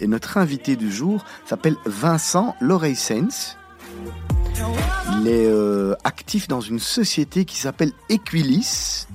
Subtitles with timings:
[0.00, 3.56] Et notre invité du jour s'appelle Vincent Loreissens.
[5.20, 9.06] Il est euh, actif dans une société qui s'appelle Equilis.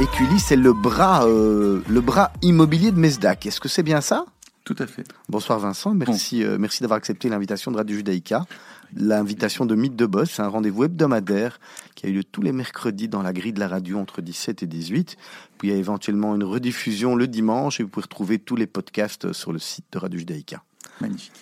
[0.00, 3.46] Equilis, c'est le bras, euh, le bras immobilier de Mesdac.
[3.46, 4.26] Est-ce que c'est bien ça?
[4.64, 5.04] Tout à fait.
[5.28, 8.46] Bonsoir Vincent, merci, euh, merci d'avoir accepté l'invitation de Radio Judaïka.
[8.94, 11.58] L'invitation de Mythe de Boss, c'est un rendez-vous hebdomadaire
[11.94, 14.62] qui a eu lieu tous les mercredis dans la grille de la radio entre 17
[14.62, 15.16] et 18.
[15.58, 18.66] Puis il y a éventuellement une rediffusion le dimanche et vous pouvez retrouver tous les
[18.66, 20.62] podcasts sur le site de Radio Judaïka.
[21.00, 21.32] Magnifique.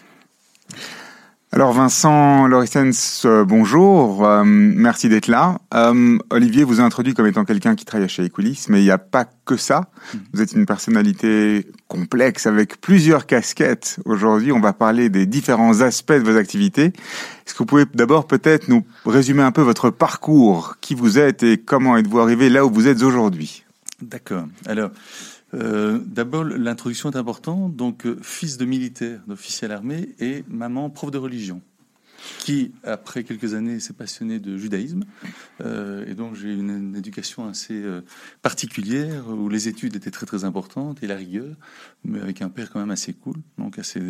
[1.52, 5.59] Alors Vincent Lorissens, euh, bonjour, euh, merci d'être là.
[5.74, 8.92] Euh, Olivier vous a introduit comme étant quelqu'un qui travaille chez Equilis, mais il n'y
[8.92, 9.88] a pas que ça.
[10.32, 13.98] Vous êtes une personnalité complexe avec plusieurs casquettes.
[14.04, 16.92] Aujourd'hui, on va parler des différents aspects de vos activités.
[17.45, 21.42] Est-ce que vous pouvez d'abord peut-être nous résumer un peu votre parcours, qui vous êtes
[21.42, 23.64] et comment êtes-vous arrivé là où vous êtes aujourd'hui?
[24.01, 24.45] D'accord.
[24.66, 24.90] Alors,
[25.54, 27.77] euh, D'abord, l'introduction est importante.
[27.77, 31.60] Donc, euh, fils de militaire, d'officier à l'armée, et maman prof de religion,
[32.38, 35.04] qui, après quelques années, s'est passionné de judaïsme.
[35.60, 37.82] Euh, et donc, j'ai une, une, éducation assez
[38.42, 41.54] particulière, où les études étaient très très importantes, et la rigueur,
[42.04, 43.37] mais avec un père quand même assez cool.
[43.59, 44.01] Donc assez,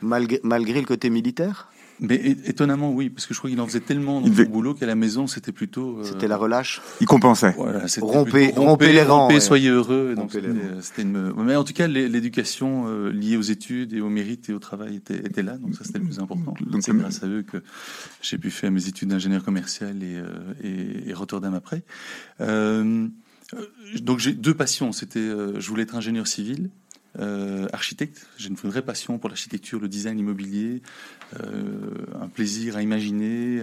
[0.00, 1.70] malgré, malgré le côté militaire?
[2.00, 4.86] Mais étonnamment, oui, parce que je crois qu'il en faisait tellement dans son boulot qu'à
[4.86, 5.98] la maison, c'était plutôt.
[5.98, 6.04] Euh...
[6.04, 6.80] C'était la relâche.
[7.00, 7.54] Il compensait.
[7.56, 9.22] Voilà, rompez, plutôt, rompez, les rangs.
[9.22, 9.40] Rompez, ouais.
[9.40, 10.14] soyez heureux.
[10.16, 10.32] Donc
[10.80, 11.32] c'était une...
[11.36, 14.96] Mais en tout cas, l'éducation euh, liée aux études et au mérite et au travail
[14.96, 16.54] était, était là, donc ça c'était le plus important.
[16.80, 17.62] C'est grâce à eux que
[18.22, 20.26] j'ai pu faire mes études d'ingénieur commercial et, euh,
[20.62, 21.82] et, et Rotterdam après.
[22.40, 23.08] Euh,
[24.02, 24.92] donc j'ai deux passions.
[24.92, 26.70] C'était, euh, je voulais être ingénieur civil
[27.18, 28.26] euh, architecte.
[28.36, 30.82] J'ai une vraie passion pour l'architecture, le design immobilier,
[31.40, 33.62] euh, un plaisir à imaginer,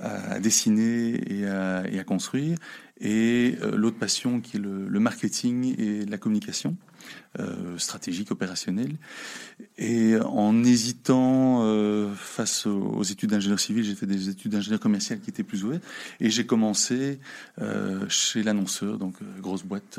[0.00, 2.56] à, dessiner et à, construire.
[3.00, 6.76] Et euh, l'autre passion qui est le, marketing et la communication.
[7.40, 8.94] Euh, stratégique, opérationnelle.
[9.78, 15.18] Et en hésitant euh, face aux, études d'ingénieur civil, j'ai fait des études d'ingénieur commercial
[15.18, 15.82] qui étaient plus ouvertes.
[16.20, 17.20] Et j'ai commencé
[17.58, 19.98] euh, chez l'annonceur, donc euh, grosse boîte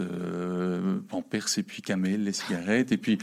[1.10, 2.92] Pampers et puis Camel, les cigarettes.
[2.92, 3.18] Et puis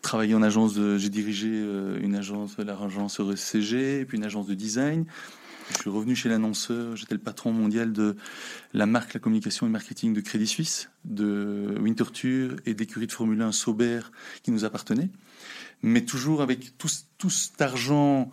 [0.00, 5.04] travaillé en agence j'ai dirigé une agence, l'agence ECG, et puis une agence de design.
[5.70, 8.16] Je suis revenu chez l'annonceur, j'étais le patron mondial de
[8.72, 13.40] la marque, la communication et marketing de Crédit Suisse, de Winterthur et d'écurie de Formule
[13.40, 14.00] 1 Sauber
[14.42, 15.10] qui nous appartenaient.
[15.82, 16.88] Mais toujours avec tout,
[17.28, 18.30] cet argent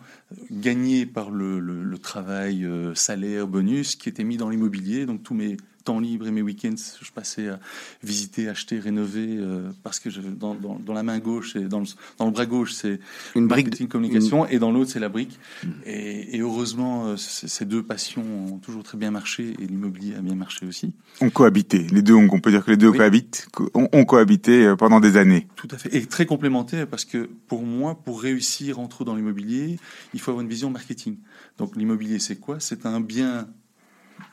[0.50, 5.06] gagné par le travail, euh, salaire, bonus, qui était mis dans l'immobilier.
[5.06, 7.60] Donc tous mes temps libre et mes week-ends, je passais à
[8.02, 11.80] visiter, acheter, rénover, euh, parce que je, dans, dans, dans, la main gauche et dans
[11.80, 11.86] le,
[12.18, 13.00] dans le bras gauche, c'est
[13.34, 14.54] une brique de communication, une...
[14.54, 15.38] et dans l'autre, c'est la brique.
[15.62, 15.68] Mmh.
[15.86, 18.24] Et, et, heureusement, euh, ces deux passions
[18.54, 20.92] ont toujours très bien marché, et l'immobilier a bien marché aussi.
[21.20, 22.98] On cohabitait, les deux, on, on peut dire que les deux oui.
[22.98, 25.46] cohabitent, ont, ont cohabité euh, pendant des années.
[25.56, 29.78] Tout à fait, et très complémentaires, parce que pour moi, pour réussir entre dans l'immobilier,
[30.14, 31.16] il faut avoir une vision marketing.
[31.58, 32.60] Donc l'immobilier, c'est quoi?
[32.60, 33.48] C'est un bien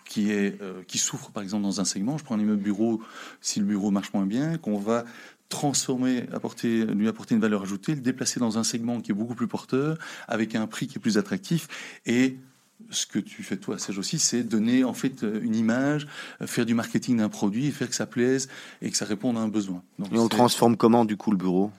[0.05, 2.17] qui, est, euh, qui souffre par exemple dans un segment.
[2.17, 3.01] Je prends un immeuble bureau,
[3.41, 5.05] si le bureau marche moins bien, qu'on va
[5.49, 9.35] transformer, apporter, lui apporter une valeur ajoutée, le déplacer dans un segment qui est beaucoup
[9.35, 9.97] plus porteur,
[10.27, 11.67] avec un prix qui est plus attractif.
[12.05, 12.37] Et
[12.89, 16.07] ce que tu fais toi, Serge aussi, c'est donner en fait une image,
[16.45, 18.49] faire du marketing d'un produit, et faire que ça plaise
[18.81, 19.81] et que ça réponde à un besoin.
[19.99, 21.71] Donc, et on transforme comment du coup le bureau?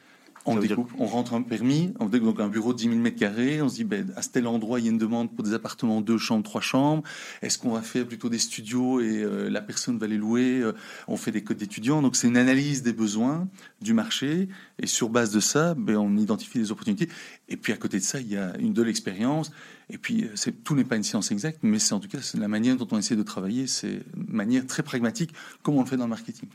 [0.48, 3.62] On découpe, on rentre un permis, on donc un bureau de 10 000 mètres carrés,
[3.62, 6.00] on se dit, ben, à tel endroit, il y a une demande pour des appartements,
[6.00, 7.02] deux chambres, trois chambres.
[7.42, 10.72] Est-ce qu'on va faire plutôt des studios et euh, la personne va les louer euh,
[11.06, 12.02] On fait des codes d'étudiants.
[12.02, 13.48] Donc, c'est une analyse des besoins
[13.80, 14.48] du marché.
[14.80, 17.08] Et sur base de ça, ben, on identifie des opportunités.
[17.48, 19.50] Et puis, à côté de ça, il y a une de l'expérience.
[19.90, 20.28] Et puis,
[20.64, 22.98] tout n'est pas une science exacte, mais c'est en tout cas la manière dont on
[22.98, 23.66] essaie de travailler.
[23.66, 25.32] C'est une manière très pragmatique,
[25.62, 26.48] comme on le fait dans le marketing.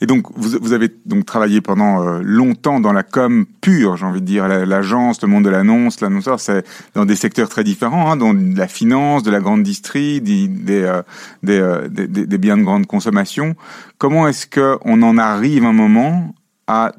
[0.00, 4.06] Et donc, vous, vous, avez donc travaillé pendant euh, longtemps dans la com pure, j'ai
[4.06, 6.64] envie de dire, l'agence, le monde de l'annonce, l'annonceur, c'est
[6.94, 10.82] dans des secteurs très différents, hein, de la finance, de la grande distrie, des, des,
[10.82, 11.02] euh,
[11.42, 13.54] des, euh, des, des, biens de grande consommation.
[13.98, 16.34] Comment est-ce qu'on en arrive un moment
[16.66, 16.92] à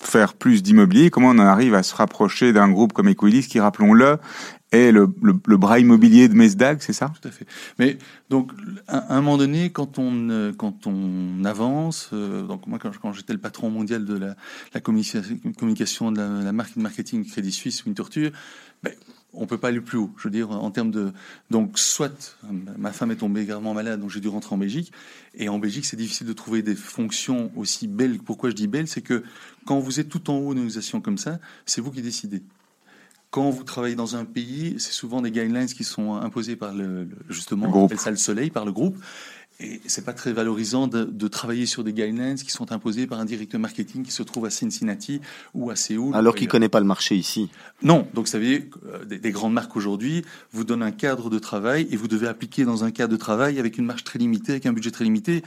[0.00, 1.10] faire plus d'immobilier?
[1.10, 4.18] Comment on en arrive à se rapprocher d'un groupe comme Equilis qui, rappelons-le,
[4.72, 7.12] est le, le, bras immobilier de Mesdag, c'est ça?
[7.20, 7.46] Tout à fait.
[7.78, 7.98] Mais
[8.28, 8.52] donc,
[8.86, 13.38] à, un moment donné, quand on, quand on avance, euh, donc moi, quand, j'étais le
[13.38, 14.36] patron mondial de la,
[14.74, 18.30] la communication de la, la marque marketing Crédit Suisse, Winterthur,
[18.82, 18.92] ben,
[19.34, 20.10] on peut pas aller plus haut.
[20.16, 21.12] Je veux dire, en termes de.
[21.50, 22.36] Donc, soit
[22.76, 24.92] ma femme est tombée gravement malade, donc j'ai dû rentrer en Belgique.
[25.34, 28.18] Et en Belgique, c'est difficile de trouver des fonctions aussi belles.
[28.18, 28.88] Pourquoi je dis belles?
[28.88, 29.22] C'est que
[29.66, 32.42] quand vous êtes tout en haut d'une organisation comme ça, c'est vous qui décidez.
[33.30, 37.04] Quand vous travaillez dans un pays, c'est souvent des guidelines qui sont imposés par le,
[37.04, 38.96] le justement, on appelle ça le soleil, par le groupe.
[39.60, 43.26] et c'est pas très valorisant de, travailler sur des guidelines qui sont imposés par un
[43.26, 45.20] directeur marketing qui se trouve à Cincinnati
[45.52, 46.14] ou à Séoul.
[46.14, 47.50] Alors qu'il connaît pas le marché ici.
[47.82, 51.38] Non, donc vous savez, euh, des, des grandes marques aujourd'hui vous donnent un cadre de
[51.38, 54.52] travail et vous devez appliquer dans un cadre de travail avec une marge très limitée,
[54.52, 55.42] avec un budget très limité.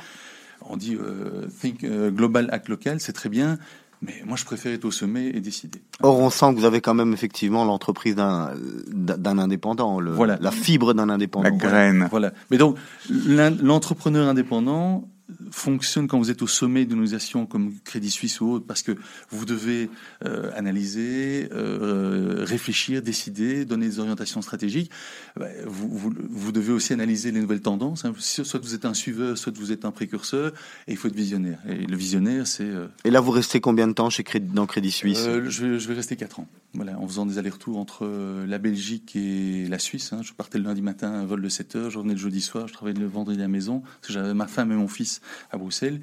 [0.70, 3.58] On dit euh, think euh, global, act local, c'est très bien.
[4.02, 5.82] Mais moi, je préfère être au sommet et décider.
[6.02, 8.52] Or, on sent que vous avez quand même effectivement l'entreprise d'un
[8.88, 10.40] d'un indépendant, le, voilà.
[10.42, 11.50] la fibre d'un indépendant.
[11.50, 12.08] La graine.
[12.10, 12.34] Voilà.
[12.50, 12.78] Mais donc,
[13.10, 15.08] l'entrepreneur indépendant,
[15.52, 18.94] fonctionne quand vous êtes au sommet d'une organisation comme Crédit Suisse ou autre, parce que
[19.30, 19.90] vous devez
[20.26, 24.92] euh, analyser, euh, réfléchir, décider, donner des orientations stratégiques.
[25.38, 28.06] Bah, vous, vous, vous, devez aussi analyser les nouvelles tendances.
[28.06, 28.14] Hein.
[28.18, 30.54] Soit vous êtes un suiveur, soit vous êtes un précurseur,
[30.88, 31.60] et il faut être visionnaire.
[31.68, 32.64] Et le visionnaire, c'est...
[32.64, 35.26] Euh, et là, vous restez combien de temps chez Crédit, dans Crédit Suisse?
[35.26, 38.08] Je, je, vais rester 4 ans, voilà, en faisant des allers-retours entre
[38.48, 40.14] la Belgique et la Suisse.
[40.14, 40.22] Hein.
[40.24, 42.68] Je partais le lundi matin, un vol de 7 heures, je revenais le jeudi soir,
[42.68, 45.21] je travaillais le vendredi à la maison, parce que j'avais ma femme et mon fils
[45.52, 46.02] à Bruxelles,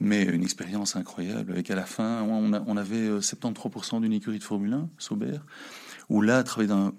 [0.00, 1.52] mais une expérience incroyable.
[1.52, 5.38] Avec à la fin, on, avait 73% euh, d'une écurie de Formule 1, Sauber,
[6.08, 6.92] où là, travailler dans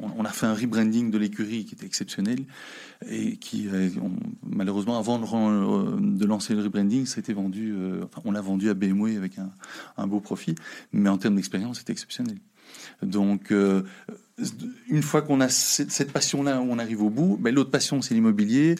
[0.00, 2.44] on a fait un rebranding de l'écurie qui était exceptionnel
[3.10, 3.68] et qui,
[4.42, 8.70] malheureusement, avant euh, de, lancer le rebranding, ça a été vendu, euh, on l'a vendu
[8.70, 9.32] à BMW avec
[9.96, 10.54] un, beau profit,
[10.92, 12.38] mais en termes d'expérience, c'était exceptionnel.
[13.02, 13.52] Donc,
[14.88, 17.38] une fois qu'on a cette passion-là, on arrive au bout.
[17.40, 18.74] Ben, l'autre passion, c'est l'immobilier.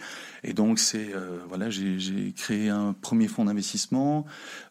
[0.45, 4.27] Et donc, c'est euh, voilà, j'ai créé un premier fonds d'investissement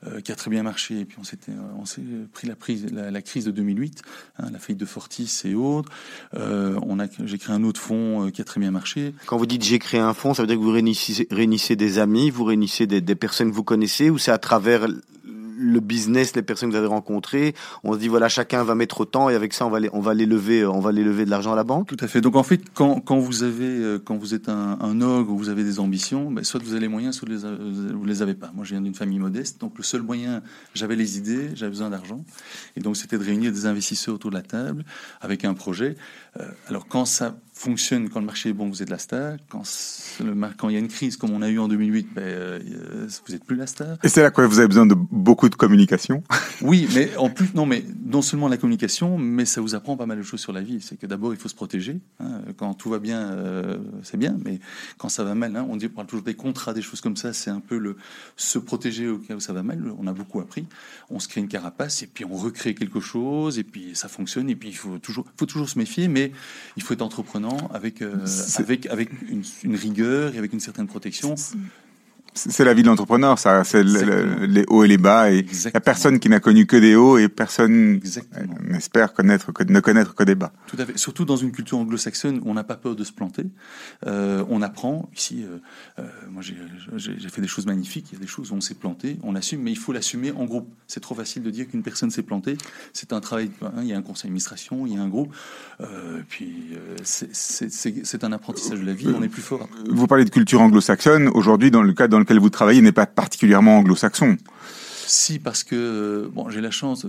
[0.06, 1.00] euh, qui a très bien marché.
[1.00, 4.04] Et puis, on s'est euh, pris la, crise de 2008,
[4.38, 5.89] hein, la faillite de Fortis et autres.
[6.33, 9.16] j'ai créé un autre fonds qui a très bien marché.
[9.25, 12.30] Quand vous dites j'ai créé un fonds, ça veut dire que vous réunissez, des amis,
[12.30, 14.88] vous réunissez des personnes que vous connaissez, ou c'est à travers
[15.57, 19.02] le business, les personnes que vous avez rencontrées, on se dit voilà chacun va mettre
[19.02, 21.25] autant et avec ça on va les, on va les lever, on va les lever
[21.25, 21.88] de l'argent à la banque.
[21.88, 22.22] Tout à fait.
[22.22, 25.63] Donc en fait quand, vous avez euh, quand vous êtes un, ogre ou vous avez
[25.63, 28.52] des ambitions, ben, soit vous avez les moyens, soit vous les avez pas.
[28.54, 30.42] Moi je viens d'une famille modeste, donc le seul moyen,
[30.74, 32.24] j'avais les idées, j'avais besoin d'argent,
[32.75, 34.86] et donc c'était de réunir des investisseurs autour de la table
[35.22, 35.96] avec un projet.
[36.40, 39.38] Euh, alors quand ça fonctionne, quand le marché est bon, vous êtes la star.
[39.48, 39.63] Quand,
[40.19, 42.60] le, quand il y a une crise comme on a eu en 2008, ben, euh,
[43.25, 43.98] vous n'êtes plus la star.
[44.04, 46.22] Et c'est là que vous avez besoin de beaucoup de communication.
[46.62, 50.06] oui, mais en plus, non, mais non seulement la communication, mais ça vous apprend pas
[50.06, 50.81] mal de choses sur la vie.
[50.81, 51.98] C'est que d'abord, il faut se protéger.
[52.19, 52.42] Hein.
[52.57, 54.60] Quand tout va bien, euh, c'est bien, mais
[54.98, 57.16] quand ça va mal, hein, on dit, on parle toujours des contrats, des choses comme
[57.16, 57.31] ça.
[57.31, 57.96] C'est un peu le
[58.36, 59.81] se protéger au cas où ça va mal.
[59.98, 60.68] On a beaucoup appris.
[61.10, 64.50] On se crée une carapace et puis on recrée quelque chose et puis ça fonctionne
[64.50, 66.34] et puis il faut toujours, faut toujours se méfier, mais
[66.75, 68.25] il faut être entrepreneur avec, euh,
[68.57, 69.09] avec, avec
[69.63, 71.36] une, rigueur et avec une certaine protection
[72.36, 73.64] c'est la vie de l'entrepreneur, ça.
[73.64, 75.32] C'est les hauts et les bas.
[75.32, 78.00] Et il n'y a personne qui n'a connu que des hauts et personne
[78.62, 80.52] n'espère connaître que, ne connaître que des bas.
[80.68, 80.98] Tout à fait.
[80.98, 83.46] Surtout dans une culture anglo-saxonne on n'a pas peur de se planter.
[84.06, 85.10] Euh, on apprend.
[85.16, 85.58] Ici, euh,
[86.00, 88.08] euh moi, j'ai fait des choses magnifiques.
[88.12, 90.32] Il y a des choses où on s'est planté, on assume, mais il faut l'assumer
[90.32, 90.68] en groupe.
[90.88, 92.58] C'est trop facile de dire qu'une personne s'est plantée.
[92.94, 93.52] C'est un travail.
[93.62, 95.34] Hein, il y a un conseil d'administration, il y a un groupe.
[95.82, 99.08] Euh, puis euh, c'est un apprentissage de la vie.
[99.08, 99.68] On est plus fort.
[99.90, 101.30] Vous parlez de culture anglo-saxonne.
[101.30, 104.38] Aujourd'hui, dans le cas dans lequel vous travaillez n'est pas particulièrement anglo-saxon.
[105.07, 107.06] Si, parce que bon, j'ai la chance,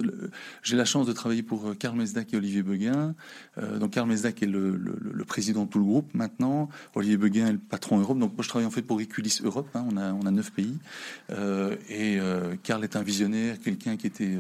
[0.63, 3.15] j'ai la chance de travailler pour euh, Karl Mesdac et Olivier Beguin.
[3.57, 4.79] Euh, donc Karl Mesdac est le,
[5.27, 6.69] président de tout le groupe maintenant.
[6.95, 8.19] Olivier Beguin est le patron Europe.
[8.19, 9.69] Donc moi, je travaille en fait pour Eculis Europe.
[9.75, 9.87] Hein.
[9.91, 10.77] on a on a neuf pays.
[11.31, 12.19] Euh, et
[12.63, 14.37] Karl est un visionnaire, quelqu'un qui était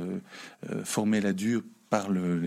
[0.84, 2.42] formé à la dure par le,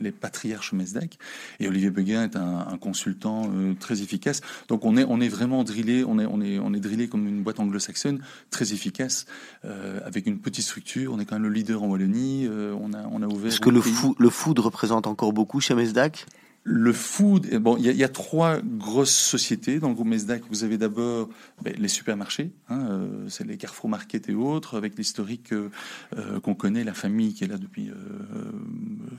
[0.00, 1.18] les, patriarches Mesdac.
[1.60, 4.40] Et Olivier Beguin est un, consultant euh, très efficace.
[4.68, 7.26] Donc on est, on est vraiment drillé, on est, on, est, on est drillé comme
[7.26, 8.20] une boîte anglo-saxonne,
[8.50, 9.26] très efficace,
[9.64, 11.12] euh, avec une petite structure.
[11.12, 12.46] On est quand même le leader en Wallonie.
[12.46, 13.48] Euh, on, a, on a ouvert.
[13.48, 16.26] Est-ce que le, fou, le food représente encore beaucoup chez Mesdac?
[16.70, 20.42] Le food, eh, bon, il y, a trois grosses sociétés dans le groupe Mesdac.
[20.50, 21.30] Vous avez d'abord
[21.62, 25.70] ben, les supermarchés, hein, euh, c'est les Carrefour Market et autres, avec l'historique euh,
[26.16, 27.90] euh, qu'on connaît, la famille qui est là depuis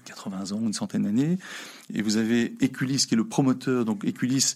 [0.06, 1.40] 80 ans, une centaine d'années.
[1.92, 3.84] Et vous avez Eculis qui est le promoteur.
[3.84, 4.56] Donc Eculis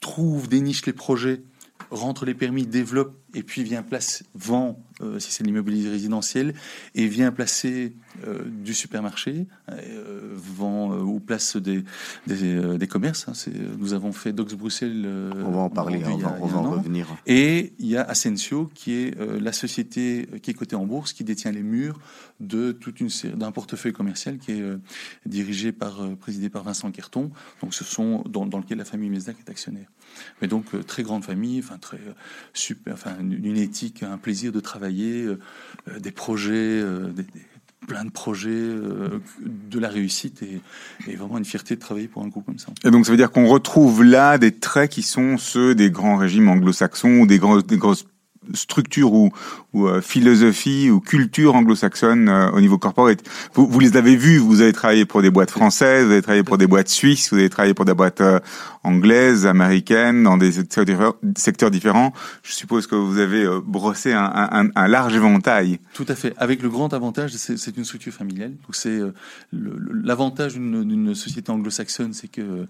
[0.00, 1.40] trouve, déniche les projets
[1.90, 6.54] rentre les permis, développe et puis vient placer, vend euh, si c'est l'immobilier résidentiel
[6.94, 7.94] et vient placer
[8.26, 11.84] euh, du supermarché, euh, vend ou place des,
[12.26, 13.28] des, commerces.
[13.28, 15.06] Hein, nous avons fait Docs Bruxelles.
[15.06, 17.06] on va en parler, on, va, en revenir.
[17.26, 21.22] Et il y a Ascensio qui est la société qui est cotée en bourse, qui
[21.22, 22.00] détient les murs
[22.40, 24.64] de toute une série d'un portefeuille commercial qui est
[25.26, 27.30] dirigé par, présidé par Vincent Querton.
[27.62, 29.88] Donc ce sont dans, dans lequel la famille Mesdac est actionnaire.
[30.40, 32.00] Mais donc très grande famille, enfin très
[32.52, 35.38] super, enfin une éthique, un plaisir de travailler, euh,
[35.88, 37.12] euh, des projets, euh,
[37.86, 40.60] plein de projets, de la réussite et,
[41.06, 42.68] et, vraiment une fierté de travailler pour un groupe comme ça.
[42.84, 46.16] Et donc ça veut dire qu'on retrouve là des traits qui sont ceux des grands
[46.16, 48.04] régimes anglo-saxons ou des, gros, des grosses
[48.54, 49.30] structure ou,
[49.74, 53.20] euh, philosophie ou culture anglo-saxonne euh, au niveau corporate.
[53.54, 56.42] Vous, vous, les avez vus, vous avez travaillé pour des boîtes françaises, vous avez travaillé
[56.42, 58.40] pour des boîtes suisses, vous avez travaillé pour des boîtes euh,
[58.82, 60.52] anglaises, américaines, dans des
[61.36, 62.12] secteurs, différents.
[62.42, 65.78] Je suppose que vous avez brossé un, large éventail.
[65.92, 66.32] Tout à fait.
[66.38, 68.52] Avec le grand avantage, c'est une structure familiale.
[68.52, 68.98] Donc c'est
[69.52, 72.66] l'avantage d'une société anglo-saxonne, c'est que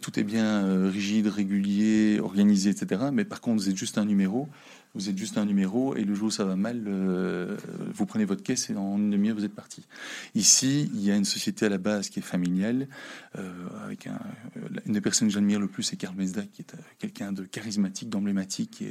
[0.00, 3.02] tout est bien rigide, régulier, organisé, etc.
[3.12, 4.48] Mais par contre, vous êtes juste un numéro
[4.94, 7.56] vous êtes juste un numéro et le jour où ça va mal, euh,
[7.92, 9.86] vous prenez votre caisse et en une demi-heure vous êtes parti.
[10.34, 12.88] Ici, il y a une société à la base qui est familiale,
[13.38, 13.50] euh,
[13.84, 14.18] avec un,
[14.86, 17.44] une des personnes que j'admire le plus, c'est Karl Mesda, qui est euh, quelqu'un de
[17.44, 18.82] charismatique, d'emblématique,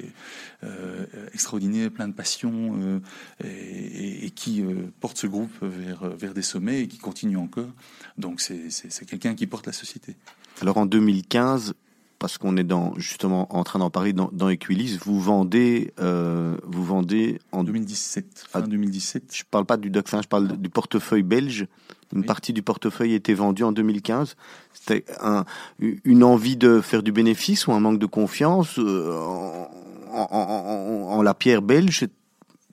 [1.34, 3.02] extraordinaire, plein de passion
[3.44, 4.64] et, qui
[5.00, 7.70] porte ce groupe vers des sommets et qui continue encore.
[8.18, 10.16] Donc c'est quelqu'un qui porte la société.
[10.62, 11.74] Alors en 2015,
[12.20, 16.58] parce qu'on est dans justement en train d'en parler dans, dans Equilis, vous vendez, euh,
[16.64, 19.24] vous vendez en 2017, fin 2017.
[19.34, 21.68] Je parle pas du Doc, je parle du portefeuille belge.
[22.16, 24.36] Une partie du portefeuille était vendue en 2015.
[24.74, 25.44] C'était un,
[25.80, 29.70] une envie de faire du bénéfice ou un manque de confiance euh, en,
[30.14, 32.08] en, en, en, la pierre belge.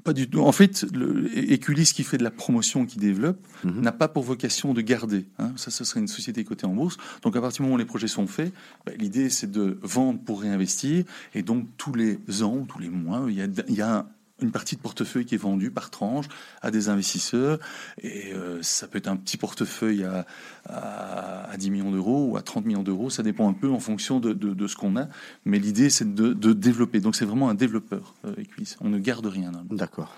[0.05, 0.41] Pas du tout.
[0.43, 3.81] En fait, le, Eculis qui fait de la promotion, qui développe, mhm.
[3.81, 5.25] n'a pas pour vocation de garder.
[5.39, 5.53] Hein.
[5.57, 6.99] Ça, ce serait une société cotée en bourse.
[7.23, 8.53] Donc, à partir du moment où les projets sont faits,
[8.85, 11.05] bah, l'idée c'est de vendre pour réinvestir.
[11.35, 14.07] Et donc, tous les ans, tous les mois, il y a, il y a
[14.41, 16.26] une partie de portefeuille qui est vendue par tranche
[16.61, 17.59] à des investisseurs.
[18.03, 20.26] Et euh, ça peut être un petit portefeuille à,
[20.69, 23.11] à, 10 millions d'euros ou à 30 millions d'euros.
[23.11, 25.07] Ça dépend un peu en fonction de, de, ce qu'on a.
[25.45, 27.00] Mais l'idée, c'est de, de, développer.
[27.00, 28.35] Donc c'est vraiment un développeur, euh,
[28.81, 29.53] On ne garde rien.
[29.71, 30.14] D'accord.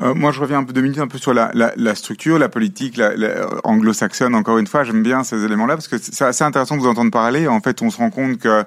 [0.00, 2.38] Euh, moi, je reviens un peu deux minutes un peu sur la, la, la structure,
[2.38, 4.34] la politique la, anglo-saxonne.
[4.34, 7.10] Encore une fois, j'aime bien ces éléments-là parce que c'est assez intéressant de vous entendre
[7.10, 7.46] parler.
[7.48, 8.64] En fait, on se rend compte que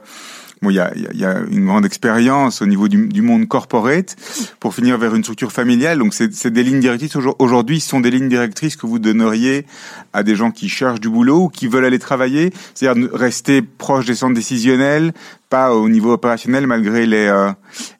[0.70, 4.16] Il y a, y a, une grande expérience au niveau du, du, monde corporate
[4.60, 6.00] pour finir vers une structure familiale.
[6.00, 7.16] Donc, c'est des lignes directrices.
[7.40, 9.66] Aujourd'hui, ce sont des lignes directrices que vous donneriez
[10.14, 12.52] à des gens qui cherchent du boulot ou qui veulent aller travailler.
[12.74, 15.14] C'est-à-dire rester proche des centres décisionnels,
[15.50, 17.52] pas au niveau opérationnel malgré les euh,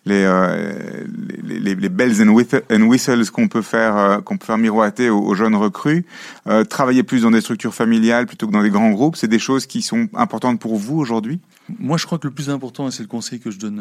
[0.08, 1.04] euh,
[1.44, 5.36] les, les, bells and whistles qu'on peut faire euh, qu'on peut faire miroiter aux, aux
[5.36, 6.06] jeunes recrues.
[6.70, 9.66] travailler plus dans des structures familiales plutôt que dans des grands groupes, c'est des choses
[9.66, 11.40] qui sont importantes pour vous aujourd'hui?
[11.80, 13.80] Moi, je crois que le plus important, et c'est le conseil que je donne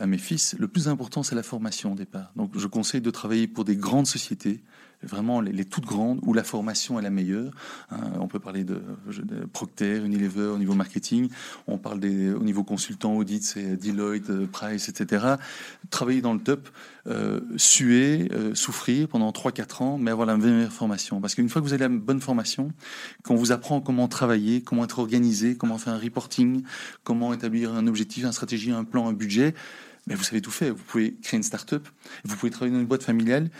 [0.00, 2.32] à mes fils, le plus important, c'est la formation au départ.
[2.34, 4.60] Donc, je conseille de travailler pour des grandes sociétés,
[5.02, 7.52] vraiment les, toutes grandes, où la formation est la meilleure.
[7.90, 8.80] Hein, on peut parler de,
[9.52, 11.28] Procter, Unilever au niveau marketing,
[11.66, 15.34] on parle des, au niveau consultant, audit, c'est Deloitte, euh, Price, etc.
[15.90, 16.68] Travailler dans le top,
[17.06, 21.20] euh, suer, euh, souffrir pendant 3-4 ans, mais avoir la meilleure formation.
[21.20, 22.72] Parce qu'une fois que vous avez la bonne formation,
[23.24, 26.62] qu'on vous apprend comment travailler, comment être organisé, comment faire un reporting,
[27.04, 29.54] comment établir un objectif, une stratégie, un plan, un budget,
[30.06, 30.74] mais vous savez tout faire.
[30.74, 31.86] Vous pouvez créer une start-up,
[32.24, 33.50] vous pouvez travailler dans une boîte familiale,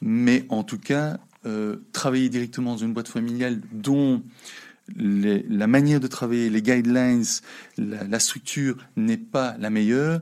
[0.00, 4.22] mais en tout cas, euh, travailler directement dans une boîte familiale dont
[4.96, 7.24] la manière de travailler, les guidelines,
[7.76, 10.20] la, structure n'est pas la meilleure,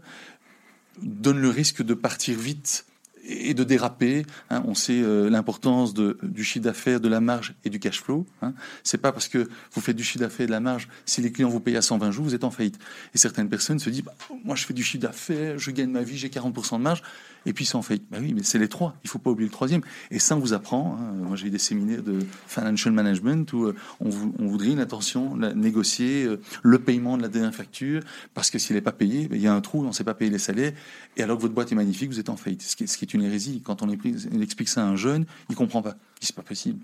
[1.03, 2.85] donne le risque de partir vite
[3.25, 4.25] et de déraper.
[4.51, 4.63] Hein.
[4.67, 8.27] On sait euh, l'importance du chiffre d'affaires, de la marge et du cash flow.
[8.43, 8.55] Hein.
[8.83, 11.33] C'est pas parce que vous faites du chiffre d'affaires et de la marge, si les
[11.33, 12.79] clients vous payent à 120 jours, vous êtes en faillite.
[13.15, 14.15] Et certaines personnes se disent, bah,
[14.45, 17.03] moi je fais du chiffre d'affaires, je gagne ma vie, j'ai 40% de marge,
[17.47, 18.05] et puis c'est en faillite.
[18.11, 19.81] Bah oui, mais c'est les trois, il faut pas oublier le troisième.
[20.11, 20.99] Et ça, on vous apprend.
[21.01, 21.13] Hein.
[21.15, 25.37] Moi j'ai eu des séminaires de financial management où euh, on, vous, on une attention,
[25.37, 28.03] négocier euh, le paiement de la dernière facture,
[28.35, 30.05] parce que s'il n'est pas payé, bah, il y a un trou, on ne sait
[30.05, 30.73] pas payer les salaires,
[31.17, 32.63] et alors que votre boîte est magnifique, vous êtes en faillite.
[32.63, 33.63] Ce qui est, une hérésie.
[33.65, 35.97] Quand on explique ça à un jeune, il comprend pas.
[36.21, 36.81] C'est pas possible.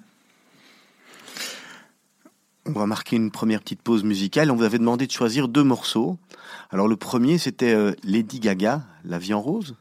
[2.65, 4.53] On va marquer une première petite pause musicale.
[4.53, 6.17] On vous avait demandé de choisir deux morceaux.
[6.71, 9.75] Alors le premier, c'était euh, Lady Gaga, La vie en rose.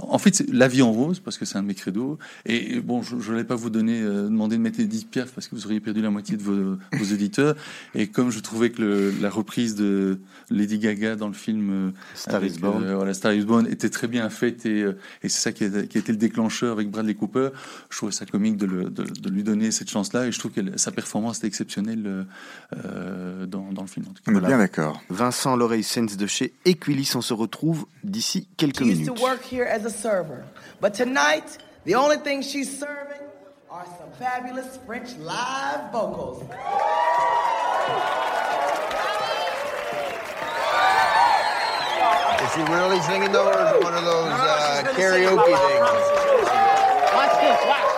[0.00, 2.18] En fait, c'est La vie en rose, parce que c'est un de mes credos.
[2.46, 5.48] Et bon, je ne vais pas vous donner, euh, demander de mettre Edith Piaf, parce
[5.48, 7.54] que vous auriez perdu la moitié de vos, vos éditeurs.
[7.94, 11.90] Et comme je trouvais que le, la reprise de Lady Gaga dans le film euh,
[12.14, 15.28] Star is Born, euh, voilà, Star is Born était très bien faite, et, euh, et
[15.28, 17.50] c'est ça qui a, qui a, été le déclencheur avec Bradley Cooper.
[17.90, 20.52] Je trouvais ça comique de, le, de, de lui donner cette chance-là, et je trouve
[20.52, 22.26] que sa performance était exceptionnelle
[22.84, 24.06] euh, dans, dans, le film.
[24.08, 24.32] En tout cas.
[24.32, 25.02] On est bien d'accord.
[25.08, 29.10] Vincent L'Oreille Sens de chez Equilis, on se retrouve d'ici quelques minutes.
[29.88, 30.44] a server.
[30.80, 33.22] But tonight, the only thing she's serving
[33.70, 36.42] are some fabulous French live vocals.
[42.42, 45.90] Is she really singing those, or one of those uh, karaoke things?
[47.16, 47.92] Watch this, watch.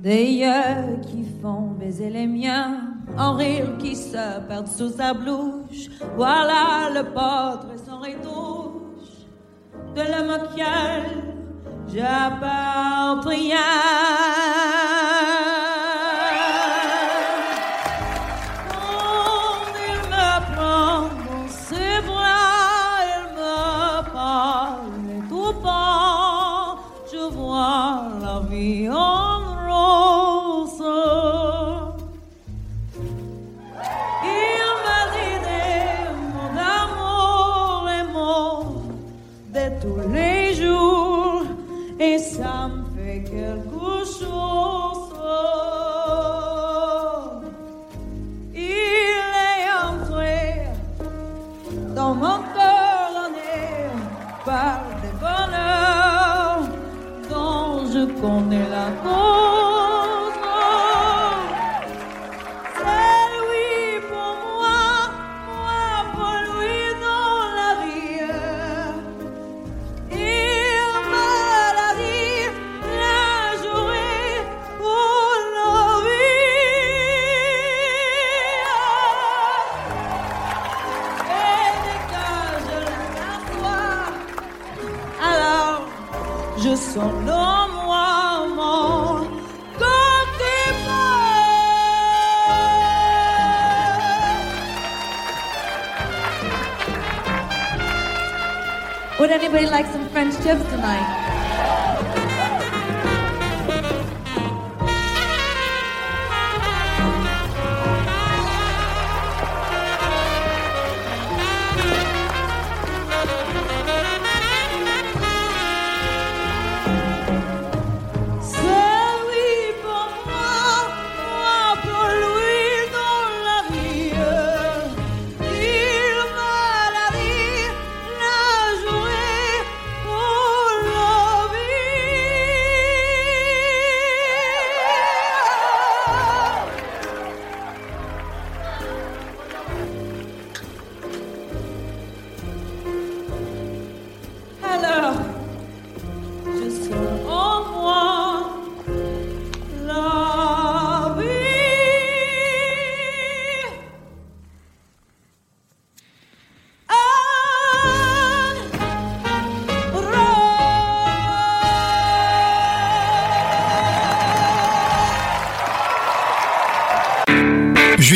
[0.00, 5.88] Des yeux qui font baiser les miens un rire qui se perd sous sa blouche.
[6.16, 9.26] Voilà le portrait sans retouche
[9.94, 11.04] de l'homme auquel
[11.88, 13.16] j'appartiens.
[13.16, 14.35] Quand
[99.56, 101.15] Anybody like some French chips tonight?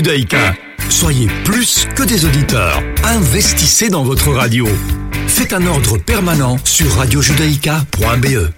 [0.01, 0.55] Judaïka,
[0.89, 2.83] soyez plus que des auditeurs.
[3.05, 4.67] Investissez dans votre radio.
[5.27, 8.49] Faites un ordre permanent sur radiojudaïka.be.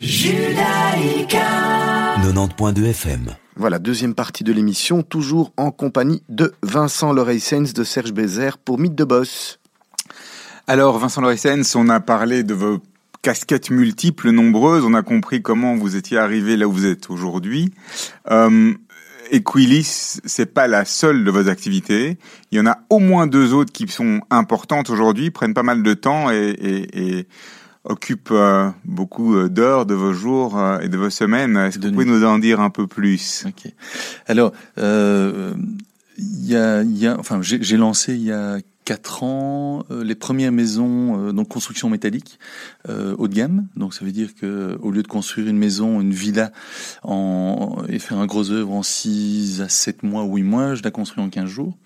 [0.00, 1.38] Judaïka
[2.22, 3.26] 90.2 FM.
[3.56, 8.78] Voilà, deuxième partie de l'émission, toujours en compagnie de Vincent Loreissens de Serge Bézère pour
[8.78, 9.58] Mythe de Boss.
[10.66, 12.78] Alors, Vincent Loreissens, on a parlé de vos
[13.20, 14.84] casquettes multiples, nombreuses.
[14.86, 17.70] On a compris comment vous étiez arrivé là où vous êtes aujourd'hui.
[18.30, 18.72] Euh,
[19.30, 22.18] Equilis, c'est pas la seule de vos activités.
[22.50, 25.82] Il y en a au moins deux autres qui sont importantes aujourd'hui, prennent pas mal
[25.82, 27.26] de temps et, et, et
[27.84, 31.56] occupent euh, beaucoup d'heures de vos jours euh, et de vos semaines.
[31.56, 33.46] Est-ce que vous pouvez nous en dire un peu plus?
[34.26, 35.54] Alors, euh,
[36.18, 38.58] il y a, il y a, enfin, j'ai lancé il y a
[38.90, 42.40] quatre ans euh, les premières maisons euh, donc construction métallique
[42.88, 43.68] euh, haut de gamme.
[43.76, 46.50] Donc ça veut dire que au lieu de construire une maison, une villa
[47.04, 50.90] en, et faire un gros œuvre en 6 à 7 mois, 8 mois, je la
[50.90, 51.78] construis en 15 jours.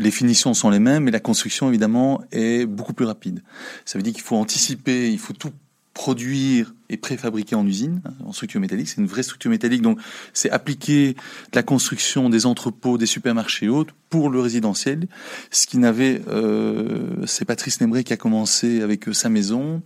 [0.00, 3.42] Les finitions sont les mêmes, mais la construction évidemment est beaucoup plus rapide.
[3.86, 5.52] Ça veut dire qu'il faut anticiper, il faut tout
[5.98, 8.88] produire et préfabriquer en usine, en structure métallique.
[8.88, 9.98] C'est une vraie structure métallique, donc
[10.32, 11.16] c'est appliquer
[11.52, 15.08] la construction des entrepôts, des supermarchés hautes pour le résidentiel.
[15.50, 19.82] Ce qui n'avait, euh, c'est Patrice Nembré qui a commencé avec euh, sa maison.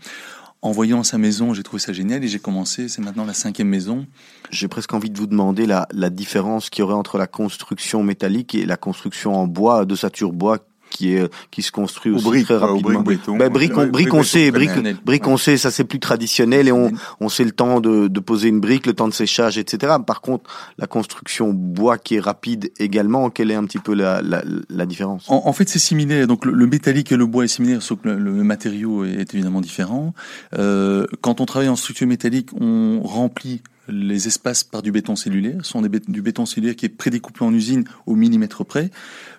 [0.61, 2.91] En voyant sa maison, j'ai trouvé ça génial et j'ai commencé.
[2.91, 4.07] C'est maintenant la cinquième maison.
[4.51, 8.03] J'ai presque envie de vous demander la, la différence qu'il y aurait entre la construction
[8.03, 10.59] métallique et la construction en bois, de sature bois,
[10.93, 13.01] qui est qui se construit Au aussi brique, très quoi, au rapidement.
[13.01, 13.37] brique béton.
[13.37, 14.71] Ben, brique, on, brique, sait, brique,
[15.05, 18.21] brique, on sait, ça c'est plus traditionnel et on, on sait le temps de, de
[18.21, 19.95] poser une brique, le temps de séchage, etc.
[20.07, 24.23] Par contre, la construction bois qui est rapide également, quelle est un petit peu la,
[24.23, 25.29] la, la différence?
[25.29, 26.27] En, en fait, c'est similaire.
[26.27, 29.35] Donc, le, le métallique et le bois est similaire, sauf que le, le matériau est
[29.35, 30.15] évidemment différent.
[30.59, 35.59] Euh, quand on travaille en structure métallique, on remplit les espaces par du béton cellulaire.
[35.63, 38.91] Ce sont des du béton cellulaire qui est prédécoupé en usine au millimètre près.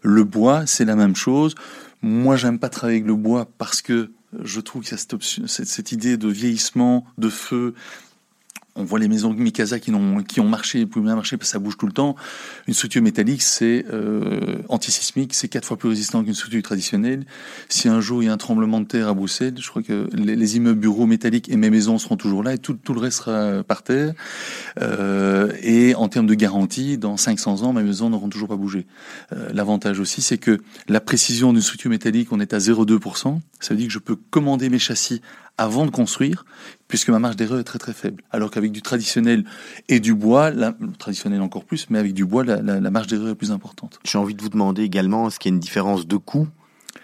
[0.02, 1.56] Le bois, c'est la même chose.
[2.02, 4.12] Moi, j'aime pas travailler avec le bois parce que
[4.42, 7.74] je trouve a cette, cette, cette idée de vieillissement, de feu.
[8.76, 11.54] On voit les maisons Mikasa qui ont, qui ont marché, plus bien marché parce que
[11.54, 12.16] ça bouge tout le temps.
[12.68, 17.26] Une structure métallique, c'est euh, antisismique, c'est quatre fois plus résistant qu'une structure traditionnelle.
[17.70, 20.10] Si un jour il y a un tremblement de terre à Bruxelles, je crois que
[20.14, 23.20] les, immeubles bureaux métalliques et mes maisons seront toujours là et tout, tout le reste
[23.20, 24.14] sera par terre.
[24.82, 28.86] Euh, et en termes de garantie, dans 500 ans, mes maisons n'auront toujours pas bougé.
[29.34, 33.40] Euh, L'avantage aussi, c'est que la précision d'une structure métallique, on est à 0,2%.
[33.60, 35.22] Ça veut dire que je peux commander mes châssis
[35.58, 36.46] avant de construire,
[36.88, 38.24] puisque ma marge d'erreur est très très faible.
[38.32, 39.46] Alors qu'avec du traditionnel
[39.90, 43.30] et du bois, la, traditionnel encore plus, mais avec du bois, la, la marge d'erreur
[43.30, 44.00] est plus importante.
[44.04, 46.48] J'ai envie de vous demander également, est-ce qu'il y a une différence de coût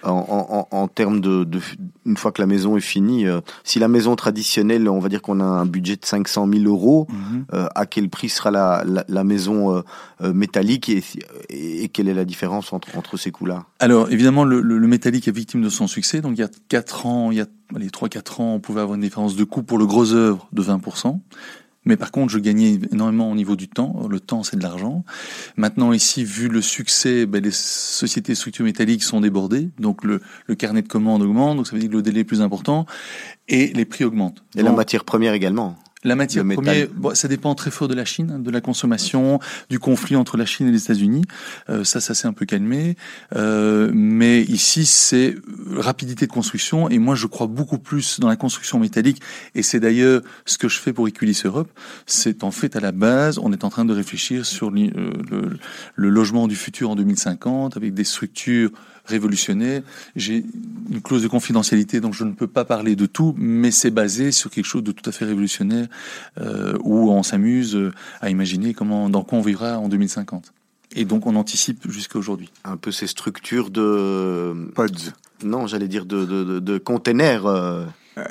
[0.04, 1.60] en, en, en, termes de, de,
[2.06, 5.22] une fois que la maison est finie, euh, si la maison traditionnelle, on va dire
[5.22, 7.56] qu'on a un budget de 500 000 euros, mm -hmm.
[7.56, 9.84] euh, à quel prix sera la, la, la maison
[10.22, 11.04] euh, métallique et,
[11.50, 13.66] et, quelle est la différence entre, entre ces coûts-là?
[13.80, 16.22] Alors évidemment, le, le, le, métallique est victime de son succès.
[16.22, 17.48] Donc il y a 4 ans, il y a
[17.78, 20.62] les 3-4 ans, on pouvait avoir une différence de coût pour le gros œuvre de
[20.64, 21.20] 20%.
[21.90, 24.08] Mais par contre, je gagnais énormément au niveau du temps.
[24.08, 25.04] Le temps, c'est de l'argent.
[25.58, 29.70] Maintenant, ici, vu le succès, ben, les sociétés structures métalliques sont débordées.
[29.80, 31.58] Donc, le, le, carnet de commandes augmente.
[31.58, 32.86] Donc, ça veut dire que le délai est plus important.
[33.48, 34.44] Et les prix augmentent.
[34.54, 35.78] Et donc, la matière première également.
[36.06, 39.80] La matière première, bon, ça dépend très fort de la Chine, de la consommation, du
[39.80, 41.24] conflit entre la Chine et les États-Unis.
[41.70, 42.96] Euh, ça, ça s'est un peu calmé.
[43.36, 45.36] Euh, mais ici, c'est
[45.76, 46.90] rapidité de construction.
[46.90, 49.22] Et moi, je crois beaucoup plus dans la construction métallique.
[49.56, 51.70] Et c'est d'ailleurs ce que je fais pour Equilis Europe.
[52.06, 54.88] C'est en fait à la base, on est en train de réfléchir sur le,
[55.30, 55.60] le,
[55.96, 58.72] le logement du futur en 2050 avec des structures
[59.10, 59.82] révolutionnaire.
[60.16, 60.46] J'ai
[60.90, 64.32] une clause de confidentialité, donc je ne peux pas parler de tout, mais c'est basé
[64.32, 65.88] sur quelque chose de tout à fait révolutionnaire,
[66.40, 67.78] euh, où on s'amuse
[68.22, 70.54] à imaginer comment, dans quoi on vivra en 2050.
[70.96, 72.50] Et donc on anticipe jusqu'à aujourd'hui.
[72.64, 75.14] Un peu ces structures de pods.
[75.44, 77.46] Non, j'allais dire de, de, de, de containers.
[77.46, 77.86] Euh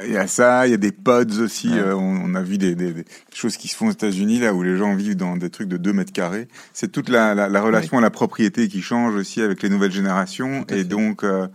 [0.05, 1.69] il y a ça, il y a des pods aussi.
[1.69, 1.79] Ouais.
[1.79, 4.55] Euh, on, on, a vu des, des, des, choses qui se font aux États-Unis là
[4.55, 6.49] où les gens vivent dans des trucs de 2 mètres carrés.
[6.73, 7.99] C'est toute la, la, la relation ouais.
[7.99, 11.49] à la propriété qui change aussi avec les nouvelles générations et donc euh,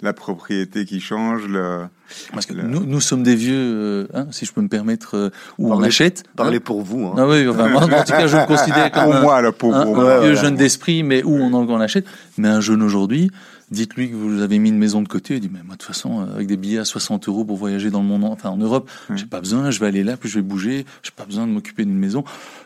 [0.00, 1.46] la propriété qui change.
[1.46, 1.86] Le,
[2.32, 2.62] Parce que le...
[2.62, 5.84] nous, nous sommes des vieux, euh, hein, si je peux me permettre, euh, où parlez,
[5.84, 6.24] on achète.
[6.36, 6.62] Parlez hein.
[6.64, 7.06] pour vous.
[7.06, 7.14] Hein.
[7.18, 10.20] Ah oui, enfin, en tout cas, je me considère comme un, moi, là, pour, un,
[10.20, 12.06] vieux jeune d'esprit, mais où on en achète.
[12.36, 13.30] Mais un jeune aujourd'hui,
[13.70, 15.86] dites-lui que vous avez mis une maison de côté, il dit mais moi de toute
[15.86, 18.90] façon avec des billets à 60 euros pour voyager dans le monde, enfin en Europe,
[19.08, 19.16] mmh.
[19.16, 21.52] j'ai pas besoin, je vais aller là, puis je vais bouger, j'ai pas besoin de
[21.52, 22.24] m'occuper d'une maison.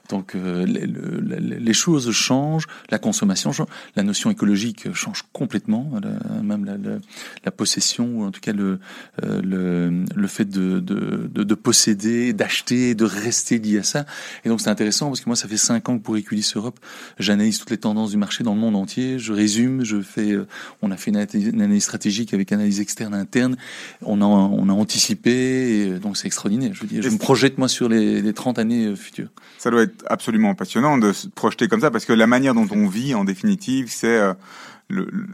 [0.09, 5.90] Donc euh, les, les, les, choses changent, la consommation change, la notion écologique change complètement,
[6.02, 6.98] la, même la, la,
[7.44, 8.78] la, possession ou en tout cas le
[9.24, 14.07] euh, le, le fait de, de, de, de posséder, d'acheter, de rester lié à ça.
[14.45, 16.79] Et donc c'est intéressant parce que moi ça fait cinq ans que pour Equilis Europe,
[17.18, 20.47] j'analyse toutes les tendances du marché dans le monde entier, je résume, je fais, euh,
[20.83, 23.57] on a fait une, analyse stratégique avec analyse externe interne.
[24.03, 26.73] On a, on a anticipé, et donc c'est extraordinaire.
[26.75, 29.29] Je veux dire, je me projette moi sur les, les 30 années futures.
[29.59, 32.66] Ça doit être absolument passionnant de se projeter comme ça parce que la manière dont
[32.71, 34.35] on vit, en définitive, c'est euh,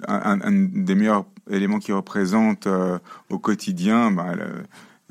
[0.06, 2.98] un, des meilleurs éléments qui représente euh,
[3.30, 4.64] au quotidien bah, le,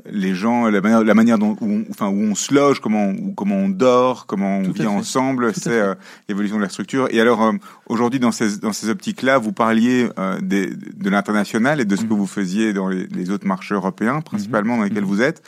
[0.06, 3.10] les gens, la manière, la manière dont, où on, enfin, où on se loge, comment,
[3.10, 5.96] où, comment on dort, comment on Tout vit ensemble, c'est euh,
[6.30, 7.08] l'évolution de la structure.
[7.12, 7.54] Et alors, euh,
[7.88, 12.04] aujourd'hui, dans ces, dans ces optiques-là, vous parliez euh, des, de l'international et de ce
[12.04, 12.08] mmh.
[12.08, 14.80] que vous faisiez dans les, les, autres marchés européens, principalement mmh.
[14.80, 15.08] dans lesquels mmh.
[15.08, 15.44] vous êtes.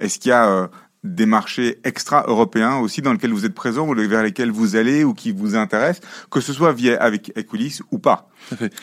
[0.00, 0.68] Est-ce qu'il y a
[1.04, 5.12] des marchés extra-européens aussi dans lesquels vous êtes présent ou vers lesquels vous allez ou
[5.12, 8.30] qui vous intéressent, que ce soit via avec Equilis ou pas.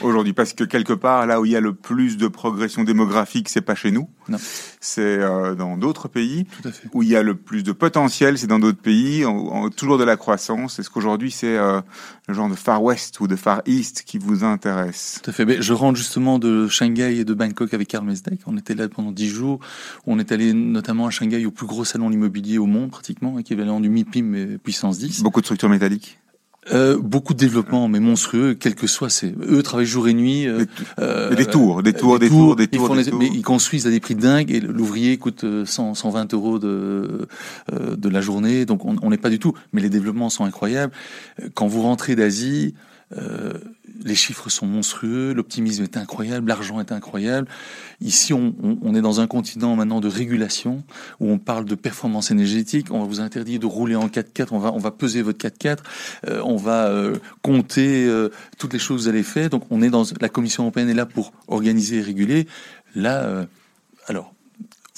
[0.01, 3.49] Aujourd'hui, parce que quelque part là où il y a le plus de progression démographique,
[3.49, 4.10] c'est pas chez nous,
[4.79, 6.45] c'est euh, dans d'autres pays.
[6.93, 9.97] Où il y a le plus de potentiel, c'est dans d'autres pays, en, en, toujours
[9.97, 10.79] de la croissance.
[10.79, 11.81] Est-ce qu'aujourd'hui c'est euh,
[12.31, 15.45] le genre de Far West ou de Far East qui vous intéresse Tout à fait.
[15.45, 18.39] Mais je rentre justement de Shanghai et de Bangkok avec Karl Mesdek.
[18.47, 19.59] On était là pendant dix jours.
[20.07, 23.79] On est allé notamment à Shanghai au plus gros salon l'immobilier au monde pratiquement, équivalent
[23.79, 25.23] du MIPIM mais puissance 10.
[25.23, 26.17] Beaucoup de structures métalliques
[26.69, 29.10] euh, beaucoup de développement, mais monstrueux, quel que soit.
[29.10, 30.47] C'est eux travaillent jour et nuit.
[30.47, 30.65] Euh,
[31.00, 32.95] euh, des, tours, des tours, des tours, des tours.
[32.95, 33.19] Ils des tours.
[33.19, 37.28] Mais ils construisent à des prix dingues et l'ouvrier coûte 100, 120 euros de
[37.74, 38.65] euh, de la journée.
[38.65, 39.54] Donc on n'est pas du tout.
[39.74, 40.93] Mais les développements sont incroyables.
[41.56, 42.76] Quand vous rentrez d'Asie.
[43.17, 43.54] Euh,
[44.04, 47.47] les chiffres sont monstrueux, l'optimisme est incroyable, l'argent est incroyable.
[48.00, 50.84] Ici, on, on, est dans un continent maintenant de régulation
[51.19, 52.88] où on parle de performance énergétique.
[52.91, 54.47] On va vous interdire de rouler en 4x4.
[54.52, 55.80] On va, on va peser votre 4x4.
[56.28, 58.10] Euh, on va euh, compter
[58.58, 59.50] toutes les choses que vous allez faire.
[59.50, 62.47] Donc, on est dans la Commission européenne est là pour organiser et réguler.
[62.95, 63.45] Là, euh,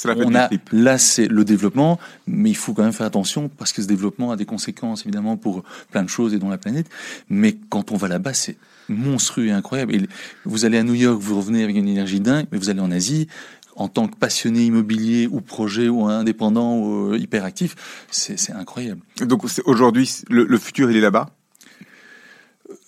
[0.06, 3.82] on a, là, c'est le développement, mais il faut quand même faire attention parce que
[3.82, 6.88] ce développement a des conséquences évidemment pour plein de choses et dans la planète.
[7.30, 8.58] Mais quand on va là-bas, c'est
[8.90, 9.96] monstrueux et incroyable.
[9.96, 10.02] Et
[10.46, 12.92] vous allez à New York, vous revenez avec une énergie dingue, mais vous allez en
[12.92, 13.28] Asie,
[13.76, 17.76] en tant que passionné immobilier ou projet ou indépendant ou hyperactif,
[18.12, 19.02] c'est incroyable.
[19.22, 21.30] Donc aujourd'hui, le, le futur, il est là-bas?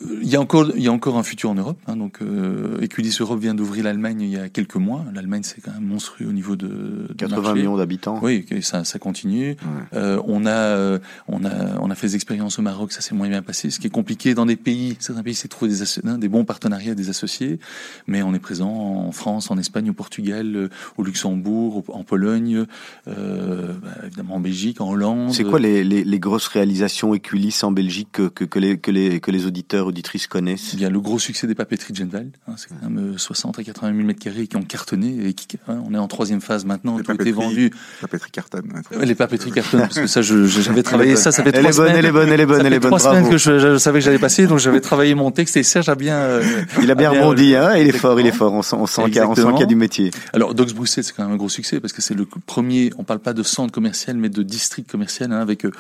[0.01, 1.77] Il y a encore, il y a encore un futur en Europe.
[1.88, 5.05] Hein, donc, euh, Equilis Europe vient d'ouvrir l'Allemagne il y a quelques mois.
[5.13, 8.19] L'Allemagne, c'est quand même monstrueux au niveau de, 80 millions d'habitants.
[8.21, 9.55] Oui, ça, ça continue.
[9.93, 12.91] Euh, on a, euh, on a, on a fait des expériences au Maroc.
[12.91, 13.69] Ça s'est moins bien passé.
[13.69, 16.45] Ce qui est compliqué dans des pays, certains pays, c'est trouver des, hein, des bons
[16.45, 17.60] partenariats, des associés.
[18.08, 22.65] Mais on est présent en France, en Espagne, au Portugal, euh, au Luxembourg, en Pologne,
[23.08, 25.34] euh, bah, évidemment en Belgique, en Hollande.
[25.34, 28.91] C'est quoi les, les, les, grosses réalisations Equilis en Belgique que, que, que, les, que
[28.91, 32.28] les que les auditeurs auditrices connaissent y a le gros succès des papeteries de Genval,
[32.48, 35.34] hein, c'est quand même 60 euh, à 80 000 mètres carrés qui ont cartonné et
[35.34, 37.71] qui, hein, on est en troisième phase maintenant, les tout été vendu.
[38.02, 38.82] Papeteries cartonnent.
[39.02, 41.95] les papeteries cartonnent parce que ça, j'avais travaillé ça, ça fait trois semaines.
[41.98, 42.91] Elle est bonne, elle est bonne, elle est bonne.
[42.91, 45.89] Trois semaines que je, savais que j'allais passer, donc j'avais travaillé mon texte et Serge
[45.89, 46.15] a bien.
[46.15, 46.43] Euh,
[46.82, 48.54] il a bien rebondi, hein, il est fort, il est fort.
[48.54, 50.12] On sent, on sent qu'il y, a du métier.
[50.34, 52.91] Alors Docs Bruxelles, c'est quand même un gros succès parce que c'est le premier.
[52.98, 55.71] On parle pas de centre commercial, mais de district commercial hein, avec euh,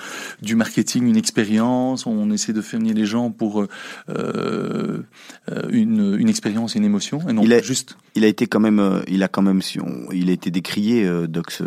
[0.41, 2.05] du marketing, une expérience.
[2.05, 3.69] On essaie de faire venir les gens pour euh,
[4.07, 7.97] une, une expérience, une émotion, et non il a, juste.
[8.15, 9.61] Il a été quand même, euh, il a quand même,
[10.13, 11.61] il a été décrié, euh, Dox.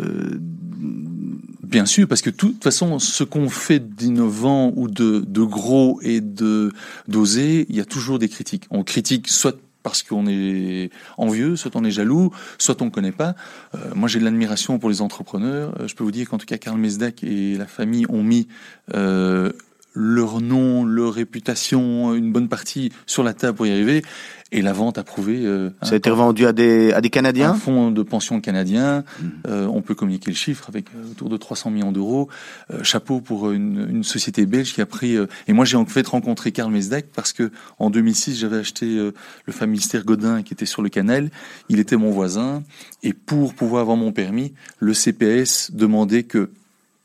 [1.63, 5.99] Bien sûr, parce que de toute façon, ce qu'on fait d'innovant ou de, de gros
[6.01, 6.71] et de
[7.07, 8.65] d'oser, il y a toujours des critiques.
[8.71, 13.11] On critique soit parce qu'on est envieux, soit on est jaloux, soit on ne connaît
[13.11, 13.35] pas.
[13.75, 15.73] Euh, moi, j'ai de l'admiration pour les entrepreneurs.
[15.87, 18.47] je peux vous dire qu'en tout cas, Karl Mesdak et la famille ont mis
[18.95, 19.51] euh,
[19.93, 24.03] leur nom, leur réputation, une bonne partie sur la table pour y arriver.
[24.51, 25.45] Et la vente a prouvé.
[25.45, 27.51] Euh, ça a été revendu à des à des Canadiens?
[27.51, 29.03] Un fonds de pension canadien.
[29.03, 29.27] Mmh.
[29.47, 32.29] Euh, on peut communiquer le chiffre avec euh, autour de 300 millions d'euros.
[32.71, 35.17] Euh, chapeau pour une, une, société belge qui a pris.
[35.47, 39.53] Et moi, j'ai en fait rencontré Karl Mesdak parce que en 2006, j'avais acheté le
[39.53, 41.29] familistère Godin qui était sur le canal.
[41.69, 42.63] Il était mon voisin.
[43.03, 46.49] Et pour pouvoir avoir mon permis, le CPS demandait que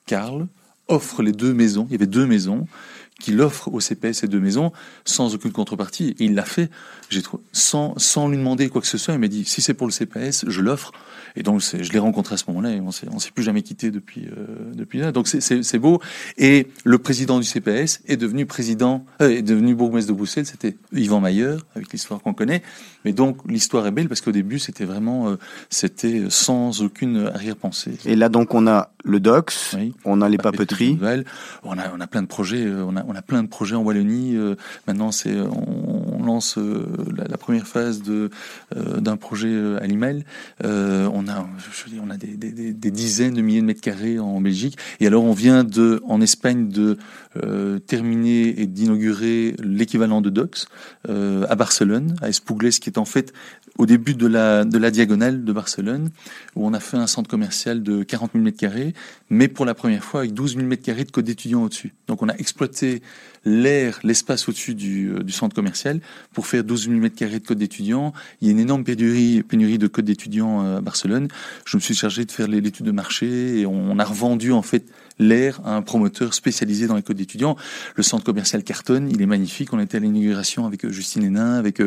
[0.06, 0.46] Karl
[0.88, 1.86] offre les deux maisons.
[1.88, 2.66] Il y avait deux maisons
[3.20, 4.72] qu'il offre au CPS ces deux maisons
[5.04, 6.14] sans aucune contrepartie.
[6.18, 6.70] Et il l'a fait,
[7.10, 9.14] j'ai sans, sans lui demander quoi que ce soit.
[9.14, 10.92] Il m'a dit si c'est pour le CPS, je l'offre.
[11.36, 13.62] Et donc je l'ai rencontré à ce moment-là et on s'est, on s'est plus jamais
[13.62, 15.10] quitté depuis euh, depuis là.
[15.10, 16.00] Donc c'est, c'est, beau.
[16.38, 20.46] Et le président du CPS est devenu président, euh, est devenu bourgmestre de Bruxelles.
[20.46, 22.62] C'était Yvan Mayer avec l'histoire qu'on connaît.
[23.04, 25.36] Mais donc l'histoire est belle parce qu'au début c'était vraiment euh,
[25.70, 27.98] c'était sans aucune arrière-pensée.
[28.04, 30.98] Et là donc on a le DOCS, on a les papeteries,
[31.64, 33.82] on a on a plein de projets, on a on a plein de projets en
[33.82, 34.36] Wallonie.
[34.86, 38.30] maintenant c'est on, lance la, la, première phase de
[38.74, 40.24] d'un projet à Limel.
[40.62, 44.78] on a, je dis, on a des, dizaines de milliers de mètres carrés en Belgique.
[45.00, 46.98] Et alors, on vient de, en Espagne, de
[47.42, 50.66] euh, terminer et d'inaugurer l'équivalent de Docs
[51.08, 53.32] euh, à Barcelone, à Espugles, qui est en fait
[53.76, 56.10] au début de la, de la diagonale de Barcelone,
[56.54, 58.94] où on a fait un centre commercial de 40 000 mètres carrés,
[59.30, 61.92] mais pour la première fois avec 12 000 mètres carrés de code d'étudiants au-dessus.
[62.06, 63.02] Donc, on a exploité
[63.44, 66.00] l'air, l'espace au-dessus du, euh, du, centre commercial
[66.32, 68.12] pour faire 12 000 mètres carrés de code d'étudiants.
[68.40, 71.28] Il y a une énorme pénurie, pénurie de code d'étudiants euh, à Barcelone.
[71.64, 74.84] Je me suis chargé de faire l'étude de marché et on a revendu en fait
[75.18, 77.56] l'air à un promoteur spécialisé dans les codes d'étudiants.
[77.94, 79.72] Le centre commercial Carton, il est magnifique.
[79.72, 81.80] On était à l'inauguration avec euh, Justine Hénin, avec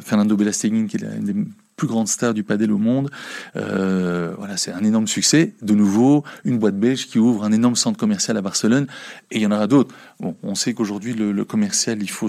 [0.00, 1.34] Fernando Belasteguin, qui est l'une des
[1.78, 3.10] plus grandes stars du padel au monde.
[3.56, 5.54] Euh, voilà, c'est un énorme succès.
[5.62, 8.86] De nouveau, une boîte belge qui ouvre un énorme centre commercial à Barcelone,
[9.30, 9.94] et il y en aura d'autres.
[10.20, 12.28] Bon, on sait qu'aujourd'hui, le, le commercial, il faut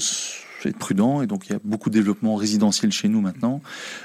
[0.68, 3.62] être prudent et donc il y a beaucoup de développement résidentiel chez nous maintenant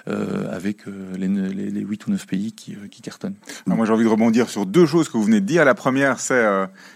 [0.09, 3.35] euh, avec euh, les, les, les, 8 ou 9 pays qui, euh, cartonnent.
[3.67, 5.65] Alors moi j'ai envie de rebondir sur deux choses que vous venez de dire.
[5.65, 6.45] La première c'est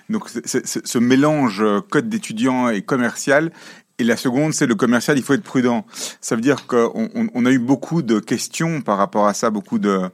[0.08, 3.50] donc ce mélange code d'étudiant et commercial
[3.98, 5.84] et la seconde, c'est le commercial, il faut être prudent.
[6.20, 9.78] Ça veut dire qu'on on, a eu beaucoup de questions par rapport à ça, beaucoup
[9.78, 10.08] de,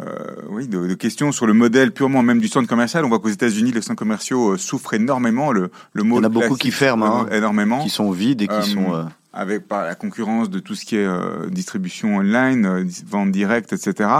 [0.00, 0.04] euh,
[0.50, 3.04] oui, de, de, questions sur le modèle purement même du centre commercial.
[3.04, 5.52] On voit qu'aux États-Unis, les centres commerciaux souffrent énormément.
[5.52, 8.42] Le, le mot il y en a beaucoup qui ferment, hein, énormément, qui sont vides
[8.42, 8.94] et qui sont.
[8.94, 13.32] Euh avec par la concurrence de tout ce qui est euh, distribution online, euh, vente
[13.32, 14.10] directe, etc.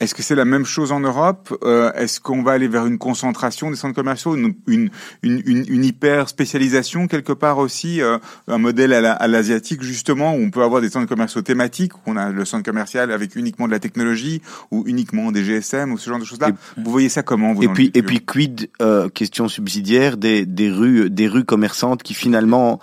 [0.00, 1.56] Est-ce que c'est la même chose en Europe?
[1.62, 4.90] Euh, Est-ce qu'on va aller vers une concentration des centres commerciaux, une, une,
[5.22, 8.18] une, une hyper spécialisation quelque part aussi, euh,
[8.48, 12.16] un modèle à l'asiatique justement où on peut avoir des centres commerciaux thématiques, où on
[12.16, 16.10] a le centre commercial avec uniquement de la technologie ou uniquement des GSM ou ce
[16.10, 16.50] genre de choses-là?
[16.76, 18.70] Vous voyez ça comment vous Et puis et puis quid
[19.14, 22.80] question subsidiaire des, des rues des rues commerçantes qui finalement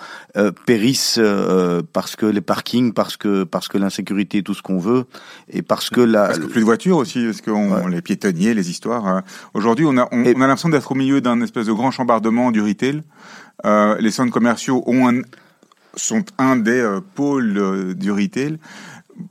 [0.65, 5.05] périssent euh, parce que les parkings, parce que parce que l'insécurité, tout ce qu'on veut,
[5.49, 8.69] et parce que la parce que plus de voitures aussi, parce que les piétonniers, les
[8.69, 9.07] histoires.
[9.07, 9.23] Hein.
[9.53, 12.51] Aujourd'hui, on a on, on a l'impression d'être au milieu d'un espèce de grand chambardement
[12.51, 13.01] du retail.
[13.65, 15.21] Euh, les centres commerciaux ont un,
[15.95, 18.57] sont un des euh, pôles du retail.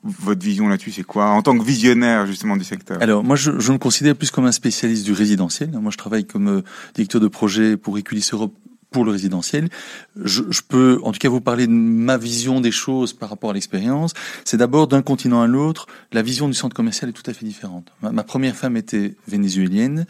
[0.03, 1.27] votre vision là-dessus, c'est quoi?
[1.27, 4.47] En tant que visionnaire justement du secteur Alors moi, je, je, me considère plus comme
[4.47, 5.71] un spécialiste du résidentiel.
[5.73, 6.63] Moi, je travaille comme euh,
[6.95, 8.55] directeur de projet pour Equilis Europe
[8.95, 9.69] pour le résidentiel.
[10.17, 13.53] Je, peux en tout cas vous parler de ma vision des choses par rapport à
[13.53, 14.15] l'expérience.
[14.45, 17.45] C'est d'abord d'un continent à l'autre, la vision du centre commercial est tout à fait
[17.45, 17.89] différente.
[18.03, 20.07] Ma, ma première femme était vénézuélienne.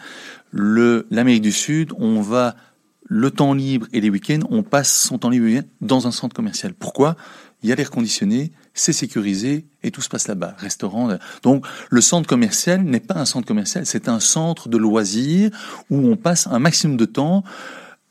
[0.53, 2.57] L'Amérique du Sud, on va
[3.07, 6.75] le temps libre et les week-ends, on passe son temps libre dans un centre commercial.
[6.75, 7.17] Pourquoi?
[7.63, 10.55] Il y a l'air conditionné, c'est sécurisé et tout se passe là-bas.
[10.59, 11.09] Restaurant.
[11.43, 15.51] Donc le centre commercial n'est pas un centre commercial, c'est un centre de loisirs
[15.89, 17.45] où on passe un maximum de temps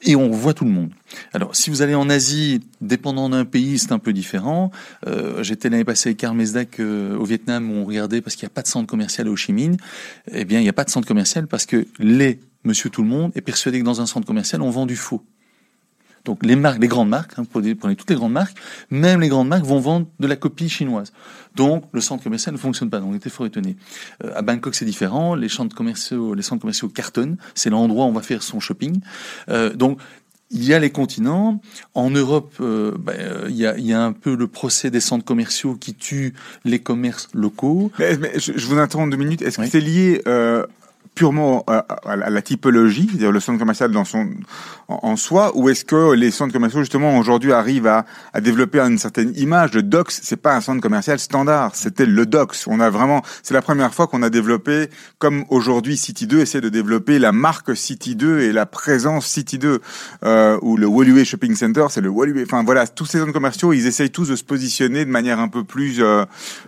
[0.06, 0.92] et on voit tout le monde.
[1.34, 4.72] Alors, si vous allez en Asie, dépendant d'un pays, c'est un peu différent.
[5.08, 8.46] Euh, J'étais l'année passée avec Karl Mesdak euh, au Vietnam où on regardait parce qu'il
[8.46, 9.78] n'y a pas de centre commercial à Ho Chi Minh.
[10.32, 13.10] Eh bien, il n'y a pas de centre commercial parce que les Monsieur Tout le
[13.10, 15.22] Monde est persuadé que dans un centre commercial, on vend du faux.
[16.26, 18.58] Donc les marques, les grandes marques, hein, prenez, prenez toutes les grandes marques,
[18.90, 21.12] même les grandes marques vont vendre de la copie chinoise.
[21.56, 23.00] Donc le centre commercial ne fonctionne pas.
[23.00, 23.76] Donc on était fort étonnés.
[24.24, 25.36] Euh, à Bangkok c'est différent.
[25.36, 27.38] Les centres commerciaux, les centres commerciaux cartonnent.
[27.56, 29.02] C'est l'endroit où on va faire son shopping.
[29.50, 30.00] Euh, donc
[30.54, 31.60] il y a les continents.
[31.96, 34.92] En Europe, euh, ben, euh, il, y a, il, y a, un peu le procès
[34.92, 36.34] des centres commerciaux qui tue
[36.64, 37.92] les commerces locaux.
[38.00, 39.42] Mais, mais je, je, vous interromps deux minutes.
[39.42, 39.66] Est-ce oui.
[39.66, 40.66] que c'est lié euh,
[41.16, 44.30] purement à, à, la typologie, c'est-à-dire le centre commercial dans son
[44.88, 48.80] en, en soi, ou est-ce que les centres commerciaux justement aujourd'hui arrivent à, à développer
[48.80, 52.58] une certaine image Le Docs, c'est pas un centre commercial standard, c'était le Docs.
[52.68, 56.62] On a vraiment, c'est la première fois qu'on a développé, comme aujourd'hui City 2 essaie
[56.62, 59.80] de développer la marque City 2 et la présence City 2,
[60.24, 62.44] euh, ou le Woluwe Shopping Center, c'est le Woluwe.
[62.44, 65.48] Enfin voilà, tous ces centres commerciaux, ils essayent tous de se positionner de manière un
[65.48, 66.26] peu plus euh,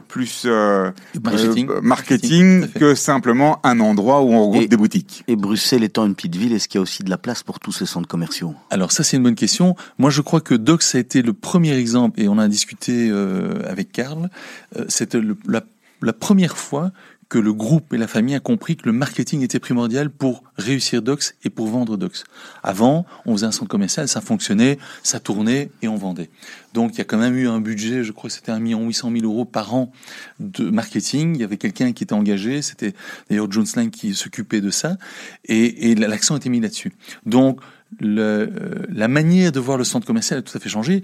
[0.08, 5.24] plus euh, marketing, marketing, marketing que simplement un endroit où on regroupe et, des boutiques.
[5.28, 7.60] Et Bruxelles étant une petite ville, est-ce qu'il y a aussi de la place pour
[7.60, 8.54] tous ces centres commerciaux?
[8.70, 9.76] Alors ça c'est une bonne question.
[9.98, 13.60] Moi je crois que Docs a été le premier exemple et on a discuté euh,
[13.70, 14.30] avec Karl.
[14.78, 15.62] Euh, C'était la,
[16.02, 16.92] la première fois
[17.28, 21.02] que le groupe et la famille a compris que le marketing était primordial pour réussir
[21.02, 22.24] Docs et pour vendre Docs.
[22.62, 26.30] Avant, on faisait un centre commercial, ça fonctionnait, ça tournait et on vendait.
[26.74, 28.86] Donc il y a quand même eu un budget, je crois que c'était un million
[28.86, 29.92] huit cent mille euros par an
[30.40, 31.36] de marketing.
[31.36, 32.94] Il y avait quelqu'un qui était engagé, c'était
[33.30, 34.98] d'ailleurs John Slang qui s'occupait de ça,
[35.46, 36.94] et, et l'accent était mis là-dessus.
[37.26, 37.60] Donc
[38.04, 38.48] euh,
[38.90, 41.02] la manière de voir le centre commercial a tout à fait changé.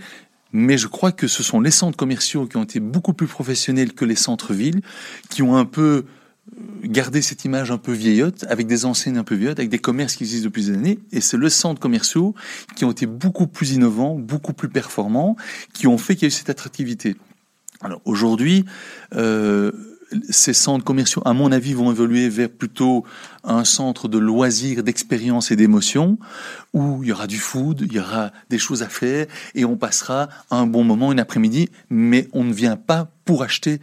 [0.54, 3.94] Mais je crois que ce sont les centres commerciaux qui ont été beaucoup plus professionnels
[3.94, 4.82] que les centres-villes,
[5.30, 6.06] qui ont un peu
[6.84, 10.16] gardé cette image un peu vieillotte, avec des enseignes un peu vieillottes, avec des commerces
[10.16, 11.00] qui existent depuis des années.
[11.12, 12.36] Et c'est le centre commerciaux
[12.76, 15.36] qui ont été beaucoup plus innovants, beaucoup plus performants,
[15.74, 17.16] qui ont fait qu'il y a eu cette attractivité.
[17.82, 18.66] Alors aujourd'hui,
[19.16, 19.72] euh,
[20.30, 23.06] ces centres commerciaux, à mon avis, vont évoluer vers plutôt
[23.44, 26.18] un centre de loisirs, d'expérience et d'émotion,
[26.74, 29.78] où il y aura du food, il y aura des choses à faire, et on
[29.78, 33.80] passera un bon moment, une après-midi, mais on ne vient pas pour acheter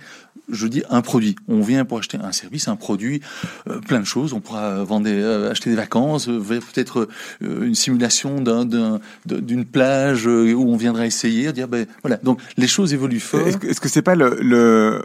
[0.51, 1.37] je dis un produit.
[1.49, 3.21] On vient pour acheter un service, un produit,
[3.69, 4.33] euh, plein de choses.
[4.33, 7.09] On pourra vendre, des, euh, acheter des vacances, euh, peut-être
[7.41, 8.43] une simulation
[9.27, 12.17] d'une plage où on viendra essayer, dire ben voilà.
[12.23, 13.47] Donc les choses évoluent fort.
[13.47, 15.03] Est-ce que, est-ce que c'est pas le, le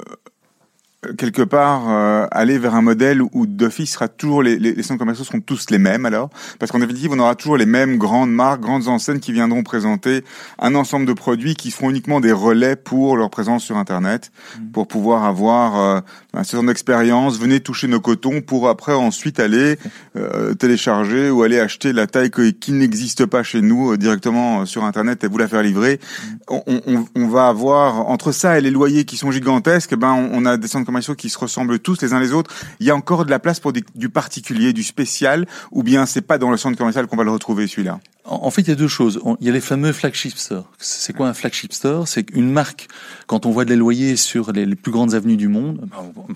[1.18, 5.00] quelque part euh, aller vers un modèle où d'office sera toujours les, les, les, centres
[5.00, 8.32] commerciaux seront tous les mêmes alors parce qu'en définitive on aura toujours les mêmes grandes
[8.32, 10.24] marques grandes enseignes qui viendront présenter
[10.60, 14.72] un ensemble de produits qui seront uniquement des relais pour leur présence sur internet mmh.
[14.72, 16.02] pour pouvoir avoir euh,
[16.34, 19.78] un certain d'expérience venez toucher nos cotons pour après ensuite aller
[20.16, 24.66] euh, télécharger ou aller acheter la taille que, qui n'existe pas chez nous euh, directement
[24.66, 26.34] sur internet et vous la faire livrer mmh.
[26.50, 30.30] on, on, on, va avoir entre ça et les loyers qui sont gigantesques ben on,
[30.34, 32.54] on a des centres commerciaux qui se ressemblent tous les uns les autres.
[32.80, 36.22] Il y a encore de la place pour du particulier, du spécial, ou bien c'est
[36.22, 38.00] pas dans le centre commercial qu'on va le retrouver celui-là?
[38.26, 39.20] En fait, il y a deux choses.
[39.42, 40.72] Il y a les fameux flagship stores.
[40.78, 42.08] C'est quoi un flagship store?
[42.08, 42.88] C'est une marque,
[43.28, 45.90] quand on voit des loyers sur les, plus grandes avenues du monde,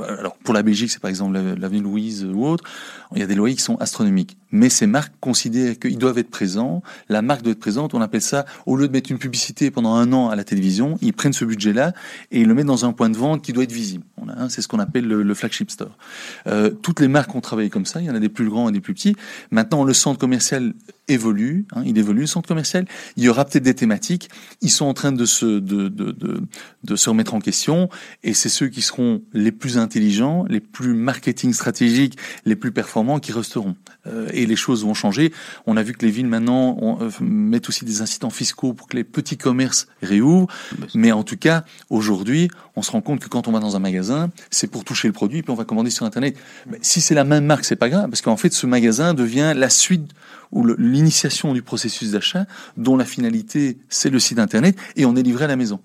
[0.05, 2.65] alors pour la Belgique, c'est par exemple l'avenue Louise ou autre,
[3.15, 4.37] il y a des loyers qui sont astronomiques.
[4.51, 8.21] Mais ces marques considèrent qu'ils doivent être présents, la marque doit être présente, on appelle
[8.21, 11.33] ça, au lieu de mettre une publicité pendant un an à la télévision, ils prennent
[11.33, 11.93] ce budget-là
[12.31, 14.03] et ils le mettent dans un point de vente qui doit être visible.
[14.49, 15.97] C'est ce qu'on appelle le, flagship store.
[16.47, 18.69] Euh, toutes les marques ont travaillé comme ça, il y en a des plus grands
[18.69, 19.15] et des plus petits.
[19.51, 20.73] Maintenant, le centre commercial
[21.07, 22.85] évolue, hein, il évolue le centre commercial.
[23.15, 24.29] Il y aura peut-être des thématiques.
[24.61, 26.41] Ils sont en train de se de, de, de,
[26.83, 27.89] de se remettre en question,
[28.23, 33.19] et c'est ceux qui seront les plus intelligents, les plus marketing stratégiques, les plus performants
[33.19, 33.75] qui resteront.
[34.07, 35.33] Euh, et les choses vont changer.
[35.65, 38.87] On a vu que les villes maintenant on, euh, mettent aussi des incitants fiscaux pour
[38.87, 40.47] que les petits commerces réouvrent.
[40.93, 43.79] Mais en tout cas, aujourd'hui, on se rend compte que quand on va dans un
[43.79, 46.37] magasin, c'est pour toucher le produit, puis on va commander sur Internet.
[46.69, 49.53] Mais si c'est la même marque, c'est pas grave, parce qu'en fait, ce magasin devient
[49.55, 50.11] la suite
[50.51, 52.45] ou l'initiation du processus d'achat,
[52.77, 55.79] dont la finalité, c'est le site Internet, et on est livré à la maison.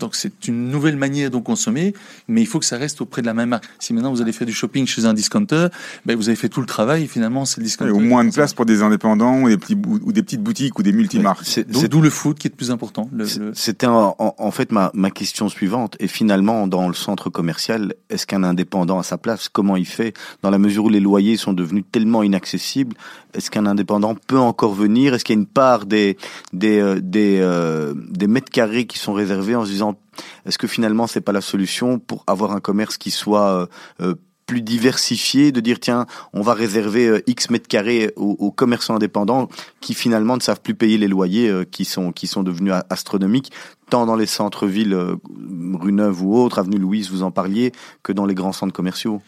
[0.00, 1.94] Donc c'est une nouvelle manière de consommer,
[2.28, 3.64] mais il faut que ça reste auprès de la même marque.
[3.78, 5.68] Si maintenant vous allez faire du shopping chez un discounter,
[6.06, 7.92] ben vous avez fait tout le travail et finalement c'est le discounter.
[7.92, 10.82] au moins de place pour des indépendants ou des, petits, ou des petites boutiques ou
[10.82, 11.44] des multimarques.
[11.44, 13.08] C'est d'où le foot qui est le plus important.
[13.54, 15.96] C'était en, en, fait ma, ma question suivante.
[16.00, 19.48] Et finalement, dans le centre commercial, est-ce qu'un indépendant a sa place?
[19.48, 20.14] Comment il fait?
[20.42, 22.96] Dans la mesure où les loyers sont devenus tellement inaccessibles,
[23.34, 25.14] est-ce qu'un indépendant peut encore venir?
[25.14, 26.16] Est-ce qu'il y a une part des
[26.52, 29.89] des euh, des, euh, des mètres carrés qui sont réservés en se disant
[30.46, 33.68] est-ce que finalement c'est pas la solution pour avoir un commerce qui soit
[34.00, 34.14] euh,
[34.46, 39.48] plus diversifié, de dire tiens, on va réserver X mètres carrés aux, commerçants indépendants
[39.80, 42.12] qui finalement ne savent plus payer les loyers qui sont
[42.42, 43.52] devenus astronomiques
[43.90, 44.96] tant dans les centres-villes,
[45.74, 47.72] rue Neuve ou autres, avenue Louise, vous en parliez,
[48.02, 49.20] que dans les grands centres commerciaux.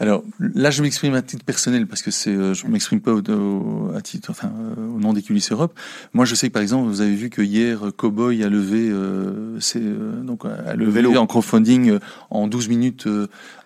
[0.00, 3.92] Alors là, je m'exprime à titre personnel parce que c'est, euh, je m'exprime pas au,
[3.96, 5.76] à titre, enfin, euh, au nom des coulisses Europe.
[6.14, 9.58] Moi, je sais que par exemple, vous avez vu que hier, Cowboy a levé, euh,
[9.58, 11.98] c'est donc a levé en crowdfunding
[12.30, 13.08] en 12 minutes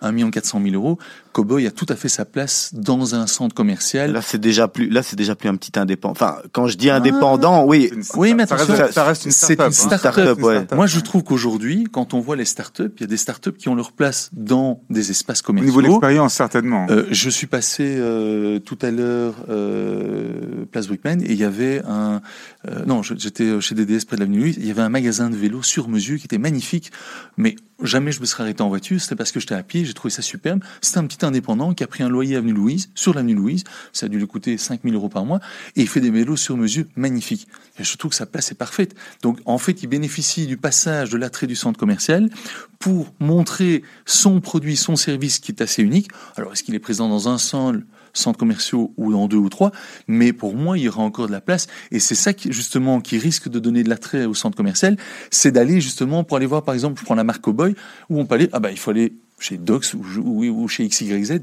[0.01, 0.99] 1 million 400 000 euros.
[1.33, 4.13] Cowboy a tout à fait sa place dans un centre commercial.
[4.13, 6.13] Là, c'est déjà plus, là, c'est déjà plus un petit indépendant.
[6.13, 10.39] Enfin, quand je dis indépendant, oui, oui, mais ça, reste, ça reste une start-up.
[10.73, 13.69] Moi, je trouve qu'aujourd'hui, quand on voit les start-up, il y a des start-up qui
[13.69, 15.69] ont leur place dans des espaces commerciaux.
[15.69, 16.87] Au niveau de l'expérience, certainement.
[16.91, 21.83] Euh, je suis passé euh, tout à l'heure euh, place Brickman et il y avait
[21.87, 22.21] un,
[22.69, 24.57] euh, non, j'étais chez DDS près de l'avenue Louise.
[24.59, 26.93] Il y avait un magasin de vélos sur mesure qui était magnifique,
[27.37, 29.01] mais jamais je me serais arrêté en voiture.
[29.01, 29.85] C'était parce que j'étais à pied.
[29.85, 30.63] J'ai trouvé ça superbe.
[30.81, 33.65] C'était un petit indépendant qui a pris un loyer avenue Louise sur l'avenue Louise.
[33.93, 35.41] Ça a dû lui coûter 5000 euros par mois
[35.77, 37.49] et il fait des vélos sur mesure magnifiques.
[37.79, 38.95] Et je trouve que sa place est parfaite.
[39.23, 42.31] Donc en fait, il bénéficie du passage de l'attrait du centre commercial
[42.79, 46.09] pour montrer son produit, son service qui est assez unique.
[46.37, 49.73] Alors est-ce qu'il est présent dans un seul centres commerciaux ou dans deux ou trois,
[50.07, 51.67] mais pour moi, il y aura encore de la place.
[51.91, 54.97] Et c'est ça qui, justement, qui risque de donner de l'attrait au centre commercial,
[55.31, 57.75] c'est d'aller justement pour aller voir, par exemple, je prends la marque Cowboy,
[58.09, 61.41] où on peut aller, ah bah, il faut aller chez Dox ou, ou, chez XYZ.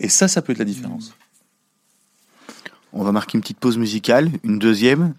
[0.00, 1.14] Et ça, ça peut être la différence.
[2.92, 5.14] On va marquer une petite pause musicale, une deuxième.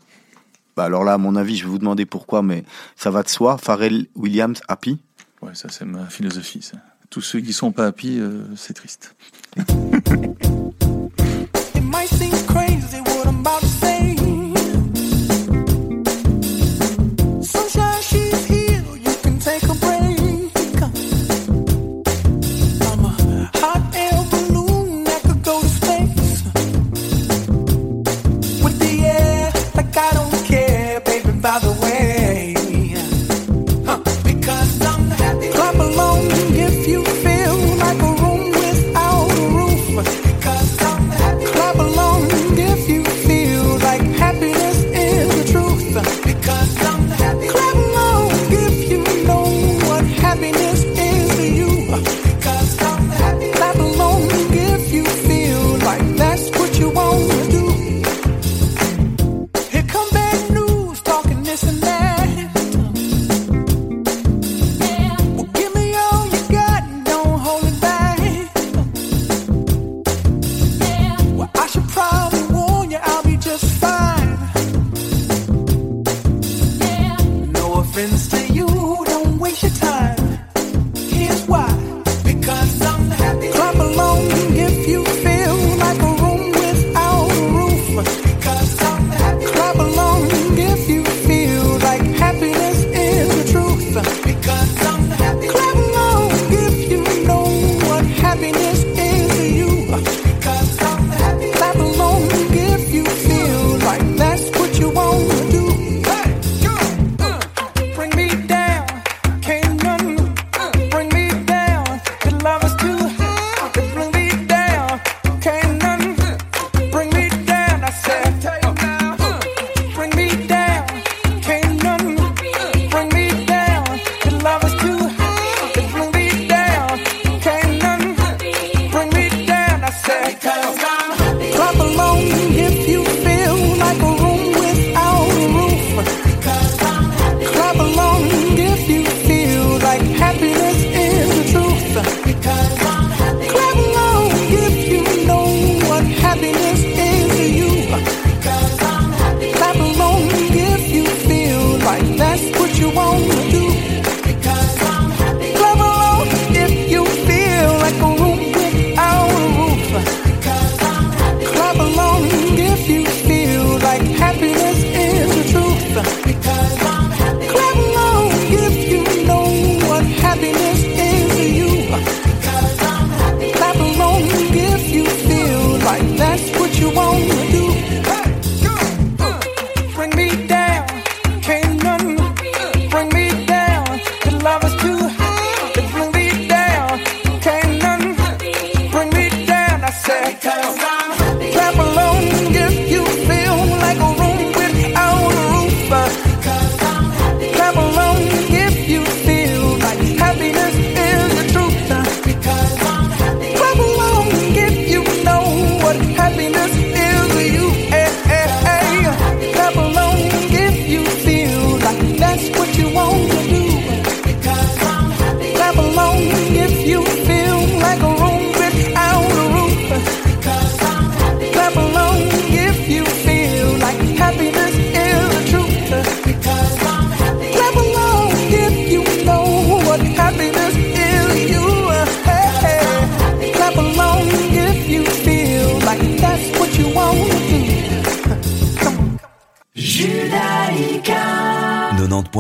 [0.76, 2.64] Bah alors là, à mon avis, je vais vous demander pourquoi, mais
[2.96, 3.58] ça va de soi.
[3.58, 5.00] Pharrell Williams, Happy.
[5.42, 6.62] Ouais, ça c'est ma philosophie.
[6.62, 6.78] Ça.
[7.10, 9.16] Tous ceux qui sont pas happy, euh, c'est triste.
[12.16, 13.75] seems crazy what I'm about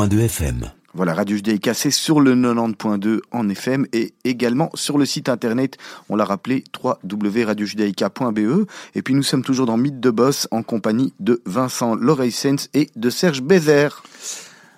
[0.05, 0.71] 90.2 FM.
[0.93, 5.77] Voilà, Radio Judaïka, c'est sur le 90.2 en FM et également sur le site internet,
[6.09, 8.67] on l'a rappelé, www.radiojudaïka.be.
[8.93, 12.91] Et puis nous sommes toujours dans Mythe de Boss en compagnie de Vincent Loreissens et
[12.95, 14.03] de Serge Bézère.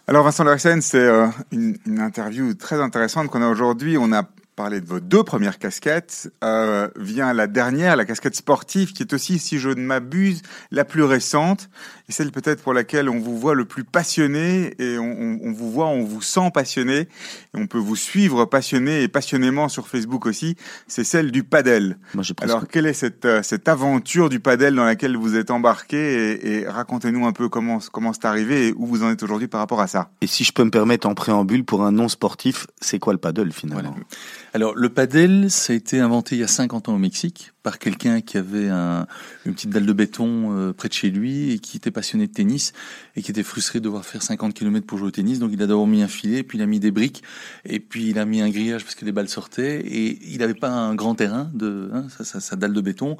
[0.07, 3.97] Alors Vincent Loreissens, c'est euh, une, une interview très intéressante qu'on a aujourd'hui.
[3.97, 4.23] On a
[4.57, 9.13] parler de vos deux premières casquettes, euh, vient la dernière, la casquette sportive, qui est
[9.13, 11.69] aussi, si je ne m'abuse, la plus récente,
[12.09, 15.71] et celle peut-être pour laquelle on vous voit le plus passionné, et on, on, vous
[15.71, 17.07] voit, on vous sent passionné, et
[17.53, 20.55] on peut vous suivre passionné et passionnément sur Facebook aussi,
[20.87, 21.97] c'est celle du padel.
[22.13, 25.51] Moi, je Alors, quelle est cette, euh, cette aventure du padel dans laquelle vous êtes
[25.51, 29.23] embarqué, et, et racontez-nous un peu comment, comment c'est arrivé et où vous en êtes
[29.23, 30.09] aujourd'hui par rapport à ça.
[30.21, 33.19] Et si je peux me permettre en préambule, pour un non sportif, c'est quoi le
[33.19, 33.91] paddle finalement?
[33.91, 34.05] Voilà.
[34.53, 37.79] Alors, le padel, ça a été inventé il y a 50 ans au Mexique par
[37.79, 39.07] quelqu'un qui avait un,
[39.45, 42.31] une petite dalle de béton euh, près de chez lui et qui était passionné de
[42.31, 42.71] tennis
[43.17, 45.39] et qui était frustré de devoir faire 50 km pour jouer au tennis.
[45.39, 47.23] Donc, il a d'abord mis un filet, puis il a mis des briques,
[47.65, 49.81] et puis il a mis un grillage parce que les balles sortaient.
[49.81, 53.17] Et il n'avait pas un grand terrain de hein, sa, dalle de béton.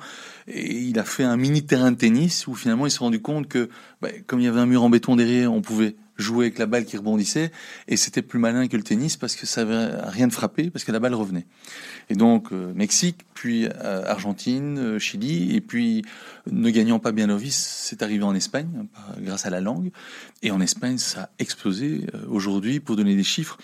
[0.48, 3.50] Et il a fait un mini terrain de tennis où finalement il s'est rendu compte
[3.50, 3.68] que,
[4.02, 6.66] bah, comme il y avait un mur en béton derrière, on pouvait jouer avec la
[6.66, 7.52] balle qui rebondissait
[7.88, 10.84] et c'était plus malin que le tennis parce que ça avait rien de frappé parce
[10.84, 11.46] que la balle revenait.
[12.10, 16.04] Et donc euh, Mexique, puis euh, Argentine, euh, Chili et puis
[16.50, 19.92] ne gagnant pas bien leur vie, c'est arrivé en Espagne hein, grâce à la langue
[20.42, 23.58] et en Espagne ça a explosé aujourd'hui pour donner des chiffres.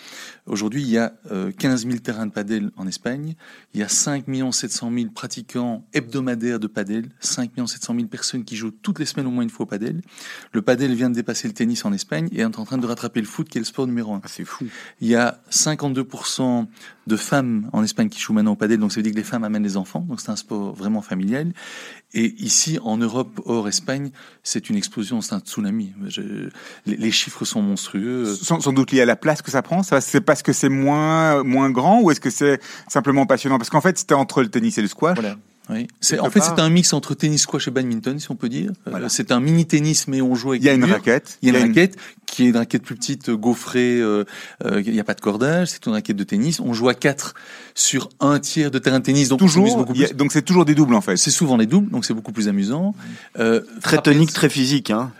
[0.45, 1.13] Aujourd'hui, il y a
[1.57, 3.36] 15 000 terrains de padel en Espagne,
[3.74, 8.55] il y a 5 700 000 pratiquants hebdomadaires de padel, 5 700 000 personnes qui
[8.55, 10.01] jouent toutes les semaines au moins une fois au padel.
[10.51, 13.21] Le padel vient de dépasser le tennis en Espagne et est en train de rattraper
[13.21, 14.21] le foot qui est le sport numéro un.
[14.24, 14.65] Ah, c'est fou.
[14.99, 16.67] Il y a 52%
[17.07, 19.24] de femmes en Espagne qui jouent maintenant au padel, donc ça veut dire que les
[19.24, 21.53] femmes amènent les enfants, donc c'est un sport vraiment familial.
[22.14, 24.11] Et ici, en Europe, hors Espagne,
[24.43, 25.93] c'est une explosion, c'est un tsunami.
[26.07, 26.22] Je,
[26.86, 28.36] les, les, chiffres sont monstrueux.
[28.36, 29.82] Sans, sans, doute lié à la place que ça prend.
[29.82, 33.57] Ça, c'est parce que c'est moins moins grand ou est-ce que c'est simplement passionnant?
[33.57, 35.18] Parce qu'en fait, c'était entre le tennis et le squash.
[35.18, 35.38] Voilà.
[35.70, 35.88] Oui.
[36.01, 38.72] C'est, en fait, c'est un mix entre tennis, squash et badminton, si on peut dire.
[38.86, 39.05] Voilà.
[39.05, 40.61] Euh, c'est un mini tennis, mais on joue avec.
[40.61, 41.38] Il y a une raquette.
[41.41, 43.99] Il y a une raquette qui est une raquette plus petite, gaufrée.
[43.99, 44.26] Euh,
[44.66, 45.70] euh, il n'y a pas de cordage.
[45.70, 46.59] C'est une raquette de tennis.
[46.59, 47.34] On joue à quatre
[47.76, 49.30] sur un tiers de terrain de tennis.
[49.30, 49.78] Donc toujours.
[49.78, 50.05] Beaucoup plus.
[50.05, 51.16] A, donc c'est toujours des doubles en fait.
[51.16, 52.93] C'est souvent des doubles, donc c'est beaucoup plus amusant.
[53.39, 55.11] Euh, très tonique, très physique, hein.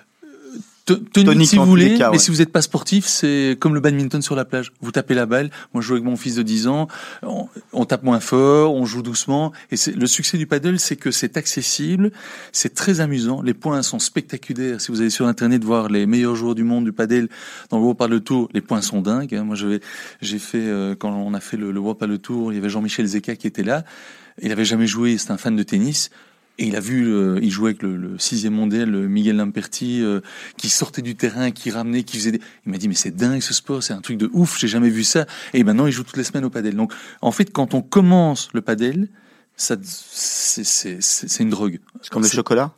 [0.86, 2.14] Tonique si vous voulez, cas, ouais.
[2.14, 4.74] mais si vous n'êtes pas sportif, c'est comme le badminton sur la plage.
[4.82, 5.50] Vous tapez la balle.
[5.74, 6.88] Moi, je joue avec mon fils de 10 ans.
[7.22, 9.54] On, on tape moins fort, on joue doucement.
[9.72, 12.12] Et le succès du paddle, c'est que c'est accessible,
[12.52, 13.42] c'est très amusant.
[13.42, 14.82] Les points sont spectaculaires.
[14.82, 17.30] Si vous allez sur Internet voir les meilleurs joueurs du monde du paddle
[17.70, 19.34] dans le World Paddle Tour, les points sont dingues.
[19.46, 22.60] Moi, j'ai fait, euh, quand on a fait le, le World Paddle Tour, il y
[22.60, 23.86] avait Jean-Michel Zeka qui était là.
[24.42, 26.10] Il avait jamais joué, c'est un fan de tennis.
[26.60, 30.04] Et il a vu, euh, il jouait avec le, le sixième mondial, le Miguel Lamperti,
[30.04, 30.22] euh,
[30.58, 32.32] qui sortait du terrain, qui ramenait, qui faisait.
[32.32, 32.42] Des...
[32.66, 34.90] Il m'a dit mais c'est dingue ce sport, c'est un truc de ouf, j'ai jamais
[34.90, 35.26] vu ça.
[35.54, 36.76] Et maintenant il joue toutes les semaines au padel.
[36.76, 39.08] Donc en fait, quand on commence le padel,
[39.56, 41.80] ça, c'est une drogue.
[42.02, 42.72] C'est comme le chocolat?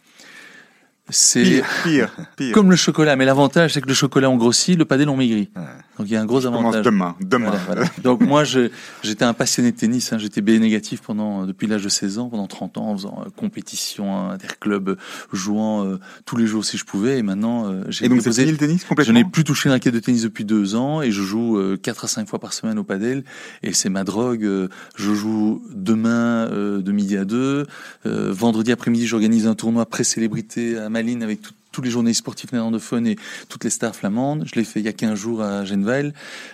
[1.10, 4.76] C'est pire, pire, pire, comme le chocolat, mais l'avantage c'est que le chocolat on grossit,
[4.78, 5.50] le padel on maigrit.
[5.56, 5.62] Ouais.
[6.00, 6.84] Donc il y a un gros je avantage.
[6.84, 7.52] demain, demain.
[7.68, 7.92] Voilà, voilà.
[8.04, 10.18] Donc moi j'étais un passionné de tennis, hein.
[10.18, 13.30] j'étais B négatif pendant depuis l'âge de 16 ans, pendant 30 ans en faisant euh,
[13.36, 14.98] compétition, interclub,
[15.32, 18.84] jouant euh, tous les jours si je pouvais et maintenant euh, j'ai fini le tennis
[18.84, 19.14] complètement.
[19.14, 21.78] Je n'ai plus touché une raquette de tennis depuis deux ans et je joue euh,
[21.78, 23.24] 4 à 5 fois par semaine au padel
[23.62, 24.44] et c'est ma drogue.
[24.44, 27.68] euh, je joue demain euh, de midi à 2,
[28.06, 33.06] vendredi après-midi j'organise un tournoi pré-célébrité à Malines avec tout tous les journalistes sportifs néerlandophones
[33.06, 33.18] et
[33.50, 34.46] toutes les stars flamandes.
[34.46, 36.14] Je l'ai fait il y a 15 jours à Genval.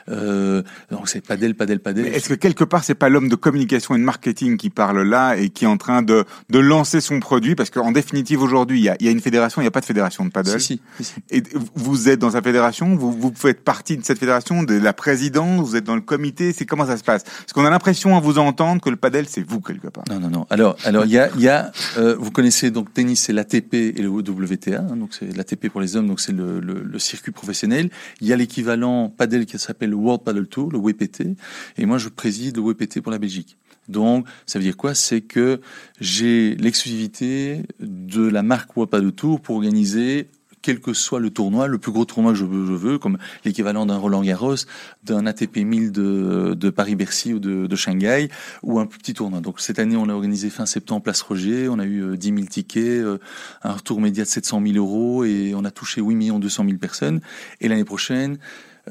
[0.09, 2.07] Euh, donc c'est padel, padel, padel.
[2.07, 5.36] Est-ce que quelque part c'est pas l'homme de communication et de marketing qui parle là
[5.36, 7.53] et qui est en train de, de lancer son produit?
[7.53, 9.82] Parce qu'en définitive aujourd'hui il y a, y a une fédération, il n'y a pas
[9.82, 10.59] de fédération de padel.
[10.59, 11.13] Si, si, si.
[11.30, 11.43] Et
[11.76, 15.69] vous êtes dans sa fédération, vous, vous faites partie de cette fédération, de la présidence,
[15.69, 16.51] vous êtes dans le comité?
[16.51, 17.24] C'est comment ça se passe?
[17.24, 20.05] Parce qu'on a l'impression à vous entendre que le padel c'est vous quelque part.
[20.09, 20.47] Non, non, non.
[20.49, 24.01] Alors, alors il y a, y a euh, vous connaissez donc tennis, c'est l'ATP et
[24.01, 24.80] le WTA.
[24.80, 27.89] Hein, donc c'est l'ATP pour les hommes, donc c'est le, circuit professionnel.
[28.20, 31.36] Il y a l'équivalent padel qui s'appelle le World Paddle Tour, le WPT,
[31.78, 33.57] et moi je préside le WPT pour la Belgique.
[33.89, 34.93] Donc, ça veut dire quoi?
[34.93, 35.59] C'est que
[35.99, 40.30] j'ai l'exclusivité de la marque World Paddle Tour pour organiser
[40.62, 43.18] quel que soit le tournoi, le plus gros tournoi que je veux, je veux comme
[43.45, 44.55] l'équivalent d'un Roland Garros,
[45.03, 48.30] d'un ATP 1000 de, Paris-Bercy ou de, de, Shanghai,
[48.64, 49.41] ou un plus petit tournoi.
[49.41, 52.28] Donc cette année, on a organisé fin septembre Place Roger, on a eu euh, 10
[52.28, 53.18] 000 tickets, euh,
[53.64, 56.78] un retour média de 700 000 euros, et on a touché 8 millions 200 000
[56.78, 57.22] personnes.
[57.59, 58.38] Et l'année prochaine,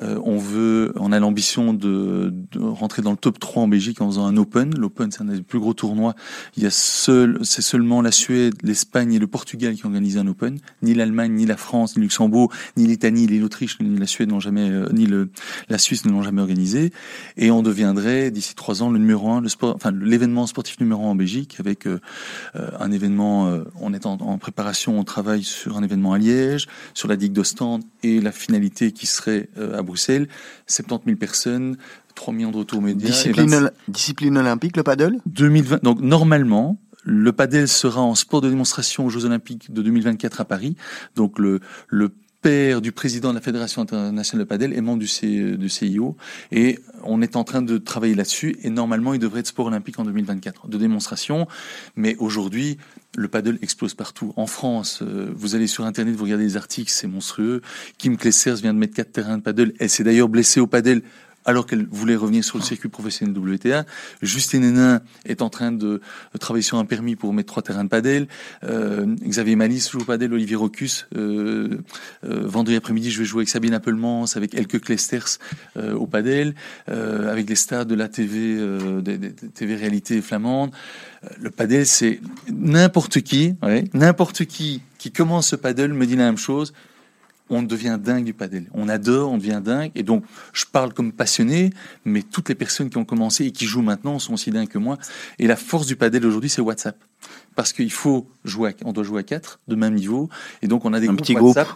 [0.03, 4.07] Euh, on veut, on a l'ambition de, rentrer dans le top 3 en Belgique en
[4.07, 4.75] faisant un Open.
[4.77, 6.15] L'Open, c'est un des plus gros tournois.
[6.57, 10.27] Il y a seul, c'est seulement la Suède, l'Espagne et le Portugal qui organisé un
[10.29, 10.59] Open.
[10.83, 14.41] Ni l'Allemagne, ni la France, ni Luxembourg, ni l'Italie, ni l'Autriche, ni la Suède n'ont
[14.41, 15.31] jamais, euh, ni le,
[15.69, 16.93] la Suisse ne l'ont jamais organisé.
[17.37, 19.49] Et on deviendrait d'ici trois ans le numéro un, le
[20.05, 21.99] l'événement sportif numéro un en Belgique avec euh,
[22.55, 23.61] un événement.
[23.81, 27.33] on est en, en, préparation, on travaille sur un événement à Liège, sur la digue
[27.33, 29.49] d'Ostende et la finalité qui serait
[29.81, 30.29] à Bruxelles,
[30.67, 31.77] 70 000 personnes,
[32.15, 33.09] 3 millions de retours médias.
[33.09, 35.83] Discipline, discipline olympique, le paddle 2020.
[35.83, 40.45] Donc normalement, le paddle sera en sport de démonstration aux Jeux Olympiques de 2024 à
[40.45, 40.77] Paris.
[41.17, 42.11] Donc le, le
[42.43, 46.17] père du président de la Fédération internationale de padel est membre du, C, du CIO
[46.53, 49.99] et on est en train de travailler là-dessus et normalement il devrait être sport olympique
[49.99, 51.47] en 2024 de démonstration
[51.97, 52.79] mais aujourd'hui
[53.17, 54.33] le paddle explose partout.
[54.37, 57.61] En France, euh, vous allez sur Internet, vous regardez les articles, c'est monstrueux.
[57.99, 59.73] Kim Klessers vient de mettre quatre terrains de paddle.
[59.79, 61.03] Elle s'est d'ailleurs blessée au paddle
[61.45, 63.85] alors qu'elle voulait revenir sur le circuit professionnel WTA.
[64.23, 66.01] Justine Hénin est en train de,
[66.39, 68.29] travailler sur un permis pour mettre trois terrains de padel.
[68.65, 71.07] Euh, Xavier Malice joue au padel, Olivier Rocus.
[71.17, 71.79] Euh,
[72.25, 75.39] euh, vendredi après-midi, je vais jouer avec Sabine Appelmans, avec Elke Klesters
[75.77, 76.55] euh, au padel,
[76.89, 78.57] euh, avec les stars de la TV,
[79.03, 80.71] des, des, TV réalité flamande.
[81.39, 82.21] Le padel, c'est
[82.51, 86.75] n'importe qui, ouais, n'importe qui qui commence ce padel me dit la même chose
[87.51, 88.71] on devient dingue du padel.
[88.73, 89.91] On adore, on devient dingue.
[89.95, 91.71] Et donc, je parle comme passionné,
[92.05, 94.79] mais toutes les personnes qui ont commencé et qui jouent maintenant sont aussi dingues que
[94.79, 94.99] moi.
[95.39, 96.97] Et la force du padel aujourd'hui, c'est WhatsApp.
[97.57, 100.31] Parce qu'il faut jouer, on doit jouer à quatre de même niveau.
[100.63, 101.69] Et donc, on a des Un groupes petit WhatsApp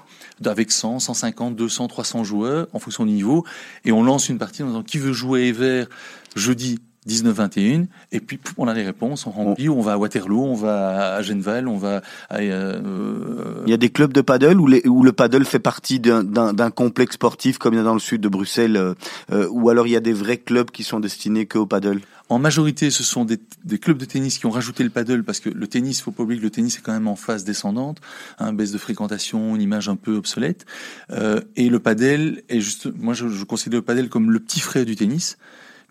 [0.45, 3.45] avec 100, 150, 200, 300 joueurs en fonction du niveau.
[3.85, 5.89] Et on lance une partie en disant qui veut jouer vert
[6.37, 6.79] jeudi
[7.09, 11.15] 19-21, et puis on a les réponses, on remplit, on va à Waterloo, on va
[11.15, 12.39] à Genval, on va à...
[12.39, 16.01] Euh, il y a des clubs de paddle où, les, où le paddle fait partie
[16.01, 18.95] d'un complexe sportif comme il y a dans le sud de Bruxelles, euh,
[19.33, 22.01] euh, ou alors il y a des vrais clubs qui sont destinés que au paddle?
[22.31, 25.41] En majorité, ce sont des, des, clubs de tennis qui ont rajouté le paddle parce
[25.41, 28.01] que le tennis, faut pas oublier que le tennis est quand même en phase descendante,
[28.39, 30.65] hein, baisse de fréquentation, une image un peu obsolète,
[31.11, 34.61] euh, et le paddle est juste, moi je, je considère le paddle comme le petit
[34.61, 35.37] frère du tennis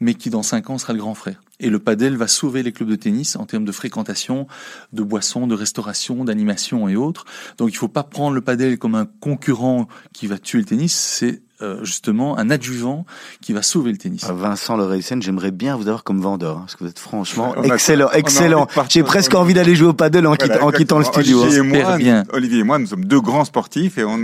[0.04, 1.42] mais qui dans cinq ans sera le grand frère.
[1.60, 4.48] Et le padel va sauver les clubs de tennis en termes de fréquentation,
[4.92, 7.26] de boissons, de restauration, d'animation et autres.
[7.58, 10.66] Donc il ne faut pas prendre le padel comme un concurrent qui va tuer le
[10.66, 13.06] tennis, c'est euh, justement un adjuvant
[13.42, 14.26] qui va sauver le tennis.
[14.28, 17.56] Ah, Vincent Loreisen, j'aimerais bien vous avoir comme vendeur, hein, parce que vous êtes franchement
[17.64, 18.68] excellent, excellent.
[18.90, 21.42] J'ai presque envie d'aller jouer au padel en, voilà, quittant, en quittant le studio.
[21.44, 21.64] Olivier, hein.
[21.64, 22.24] et moi, bien.
[22.34, 24.18] Olivier et moi, nous sommes deux grands sportifs et on,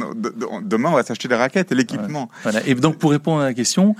[0.63, 2.29] demain on va s'acheter des raquettes et l'équipement.
[2.43, 2.65] Voilà.
[2.65, 3.95] Et donc pour répondre à la question,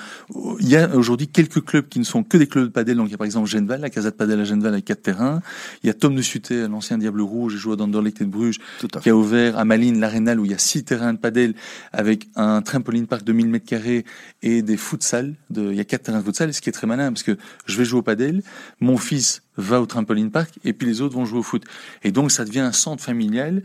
[0.60, 2.98] il y a aujourd'hui quelques clubs qui ne sont que des clubs de padel.
[2.98, 5.02] Donc il y a par exemple Genval, la Casa de Padel à Genval avec quatre
[5.02, 5.42] terrains.
[5.84, 8.30] Il y a Tom de Suté, l'ancien Diable Rouge, il joue à Danderlecht et de
[8.30, 8.60] Bruges,
[9.02, 11.54] qui a ouvert à Malines l'Arénal où il y a six terrains de padel
[11.94, 14.06] avec un trampoline park de 1000 mètres carrés
[14.42, 15.36] et des futsal.
[15.50, 17.38] De, il y a quatre terrains de futsal, ce qui est très malin parce que
[17.66, 18.44] je vais jouer au padel,
[18.80, 21.64] mon fils va au trampoline park et puis les autres vont jouer au foot.
[22.04, 23.64] Et donc ça devient un centre familial.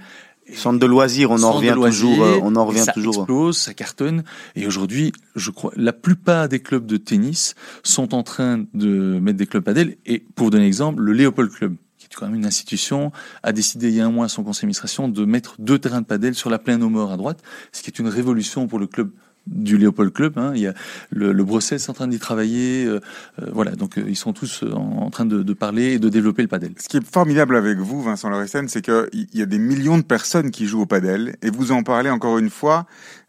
[0.52, 3.22] Centre de loisirs, on en revient toujours, euh, on en revient ça toujours.
[3.22, 4.24] explose, ça cartonne.
[4.56, 9.38] Et aujourd'hui, je crois, la plupart des clubs de tennis sont en train de mettre
[9.38, 9.96] des clubs padel.
[10.04, 13.10] Et pour donner un exemple, le Léopold Club, qui est quand même une institution,
[13.42, 16.02] a décidé il y a un mois à son conseil d'administration de mettre deux terrains
[16.02, 17.42] de padel sur la plaine aux morts à droite,
[17.72, 19.10] ce qui est une révolution pour le club
[19.46, 20.38] du Léopold Club.
[20.38, 20.52] Hein.
[20.54, 20.74] Il y a
[21.10, 22.84] le, le est en train d'y travailler.
[22.84, 23.00] Euh,
[23.40, 26.48] euh, voilà, donc euh, ils sont tous en, train de, parler et de développer le
[26.48, 26.72] padel.
[26.78, 30.02] Ce qui est formidable avec vous, Vincent Loressen, c'est qu'il y a des millions de
[30.02, 32.86] personnes qui jouent au padel et vous en parlez encore une fois.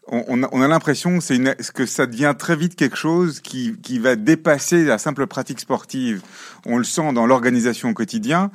[0.08, 3.98] On, a, on a l'impression une, que ça devient très vite quelque chose qui, qui
[3.98, 6.22] va dépasser la simple pratique sportive.
[6.64, 8.52] On le sent dans l'organisation au quotidien.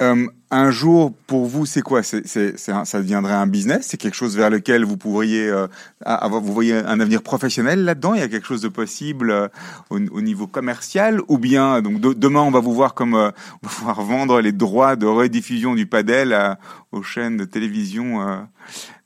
[0.00, 2.02] Euh, un jour, pour vous, c'est quoi?
[2.02, 3.88] C'est, c'est, c'est ça deviendrait un business?
[3.88, 5.66] C'est quelque chose vers lequel vous pourriez euh,
[6.04, 8.14] avoir, vous voyez un avenir professionnel là-dedans?
[8.14, 9.48] Il y a quelque chose de possible euh,
[9.90, 11.20] au, au, niveau commercial?
[11.26, 13.30] Ou bien, donc de, demain, on va vous voir comme euh,
[13.62, 16.56] on va pouvoir vendre les droits de rediffusion du padel
[16.92, 18.46] aux chaînes de télévision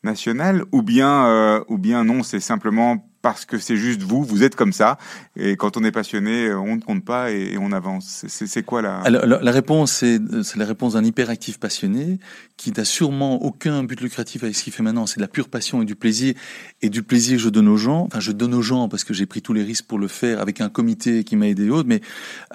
[0.04, 0.64] nationales?
[0.72, 4.72] Ou bien, ou bien non, c'est simplement parce que c'est juste vous, vous êtes comme
[4.72, 4.98] ça,
[5.36, 8.24] et quand on est passionné, on ne compte pas et, on avance.
[8.26, 8.98] C'est quoi la...
[9.00, 12.18] Alors, la réponse, c'est la réponse d'un hyperactif passionné
[12.56, 15.06] qui n'a sûrement aucun but lucratif avec ce qu'il fait maintenant.
[15.06, 16.34] C'est de la pure passion et du plaisir,
[16.80, 18.04] et du plaisir je donne aux gens.
[18.06, 20.40] Enfin, je donne aux gens parce que j'ai pris tous les risques pour le faire
[20.40, 21.88] avec un comité qui m'a aidé et autres.
[21.88, 22.00] Mais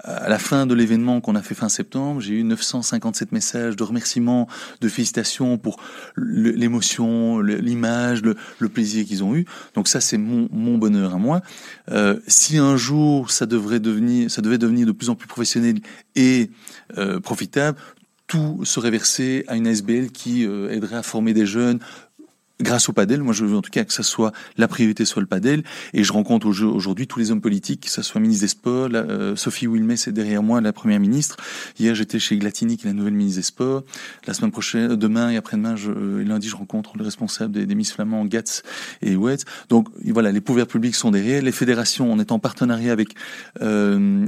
[0.04, 3.84] à la fin de l'événement qu'on a fait fin septembre, j'ai eu 957 messages de
[3.84, 4.48] remerciements,
[4.82, 5.78] de félicitations pour
[6.18, 9.46] l'émotion, l'image, le, le plaisir qu'ils ont eu.
[9.76, 11.42] Donc ça, c'est mon mon bonheur à moi.
[11.92, 15.80] Euh, si un jour ça devrait devenir, ça devait devenir de plus en plus professionnel
[16.16, 16.50] et
[16.98, 17.78] euh, profitable,
[18.28, 21.80] tout serait versé à une SBL qui euh, aiderait à former des jeunes
[22.60, 25.22] grâce au padel, moi je veux en tout cas que ça soit la priorité soit
[25.22, 28.50] le padel, et je rencontre aujourd'hui tous les hommes politiques, que ce soit ministre des
[28.50, 31.38] Sports, euh, Sophie Wilmès c'est derrière moi, la première ministre.
[31.80, 33.84] Hier j'étais chez Glatini, qui est la nouvelle ministre des Sports.
[34.26, 38.26] La semaine prochaine, demain et après-demain, euh, lundi, je rencontre le responsable des, des Flamands,
[38.26, 38.64] Gatz
[39.02, 39.46] et Wetz.
[39.70, 43.10] Donc voilà, les pouvoirs publics sont derrière, les fédérations, on est en partenariat avec
[43.62, 44.28] euh,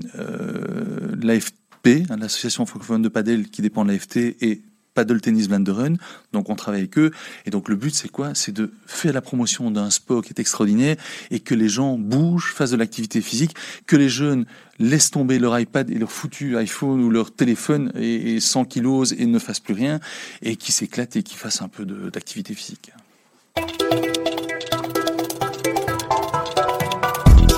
[1.21, 4.61] l'AFP, hein, l'association francophone de padel qui dépend de l'AFT, et
[4.99, 5.93] Paddle Tennis Run,
[6.33, 7.11] donc on travaille avec eux.
[7.45, 8.31] Et donc le but c'est quoi?
[8.33, 10.97] C'est de faire la promotion d'un sport qui est extraordinaire
[11.31, 13.55] et que les gens bougent, fassent de l'activité physique,
[13.87, 14.45] que les jeunes
[14.77, 19.13] laissent tomber leur iPad et leur foutu iPhone ou leur téléphone et, et 100 kilos
[19.17, 20.01] et ne fassent plus rien
[20.41, 22.91] et qui s'éclatent et qui fassent un peu d'activité physique.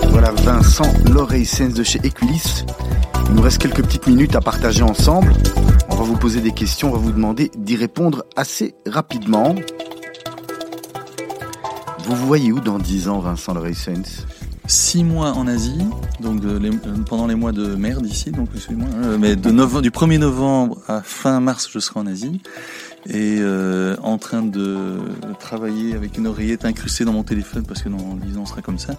[0.10, 2.66] Voilà Vincent l'oreille Sense de chez Equilis.
[3.30, 5.34] Il nous reste quelques petites minutes à partager ensemble.
[5.90, 9.56] On va vous poser des questions, on va vous demander d'y répondre assez rapidement.
[12.04, 14.26] Vous vous voyez où dans 10 ans, Vincent l'oreille Sense
[14.68, 15.86] Six mois en Asie,
[16.22, 16.70] donc les,
[17.08, 21.40] pendant les mois de merde ici, donc excusez-moi, euh, mais du 1er novembre à fin
[21.40, 22.42] mars, je serai en Asie
[23.08, 25.00] et euh, en train de
[25.40, 28.62] travailler avec une oreillette incrustée dans mon téléphone parce que dans 10 ans on sera
[28.62, 28.94] comme ça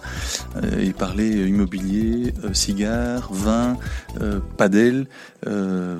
[0.57, 3.77] euh, et parler immobilier, euh, cigares, vin,
[4.21, 5.07] euh, padel
[5.47, 5.97] euh,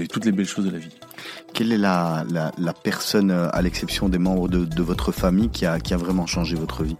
[0.00, 0.96] et toutes les belles choses de la vie.
[1.52, 5.66] Quelle est la, la, la personne, à l'exception des membres de, de, votre famille, qui
[5.66, 6.96] a, qui a vraiment changé votre vie?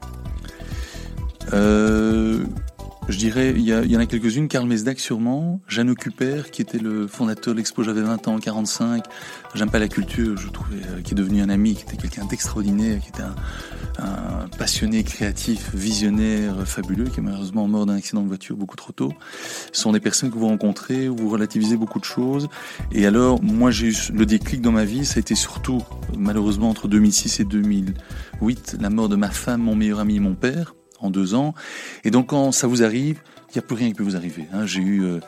[1.53, 2.45] Euh,
[3.09, 4.49] je dirais, il y, en a quelques-unes.
[4.49, 9.05] Karl Mesdag sûrement, Jeanne Ocuper, qui était le fondateur de l'expo J'avais 20 ans, 45.
[9.55, 12.25] J'aime pas la culture, je trouvais, euh, qui est devenu un ami, qui était quelqu'un
[12.25, 13.35] d'extraordinaire, qui était un,
[13.99, 18.93] un, passionné, créatif, visionnaire, fabuleux, qui est malheureusement mort d'un accident de voiture beaucoup trop
[18.93, 19.13] tôt.
[19.73, 22.49] Ce sont des personnes que vous rencontrez, où vous relativisez beaucoup de choses.
[22.91, 25.83] Et alors, moi, j'ai eu le déclic dans ma vie, ça a été surtout,
[26.17, 30.35] malheureusement, entre 2006 et 2008, la mort de ma femme, mon meilleur ami et mon
[30.35, 31.55] père en deux ans.
[32.05, 33.21] Et donc quand ça vous arrive,
[33.55, 34.47] il n'y a plus rien qui peut vous arriver.
[34.53, 34.67] Hein.
[34.67, 35.21] J'ai eu euh,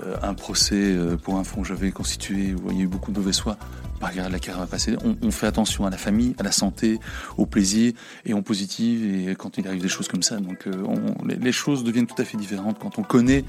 [0.00, 2.88] euh, un procès euh, pour un fonds que j'avais constitué où il y a eu
[2.88, 3.56] beaucoup de mauvais foi.
[4.00, 4.96] Bah, la carrière va passer.
[5.04, 7.00] On, on, fait attention à la famille, à la santé,
[7.36, 7.92] au plaisir
[8.24, 9.28] et on positive.
[9.28, 12.06] Et quand il arrive des choses comme ça, donc euh, on, les, les, choses deviennent
[12.06, 13.44] tout à fait différentes quand on connaît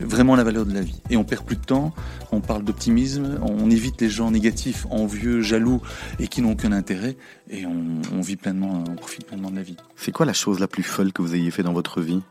[0.00, 1.00] vraiment la valeur de la vie.
[1.10, 1.92] Et on perd plus de temps.
[2.30, 3.38] On parle d'optimisme.
[3.42, 5.82] On évite les gens négatifs, envieux, jaloux
[6.18, 7.16] et qui n'ont aucun intérêt.
[7.50, 9.76] Et on, on vit pleinement, on profite pleinement de la vie.
[9.96, 12.22] C'est quoi la chose la plus folle que vous ayez fait dans votre vie?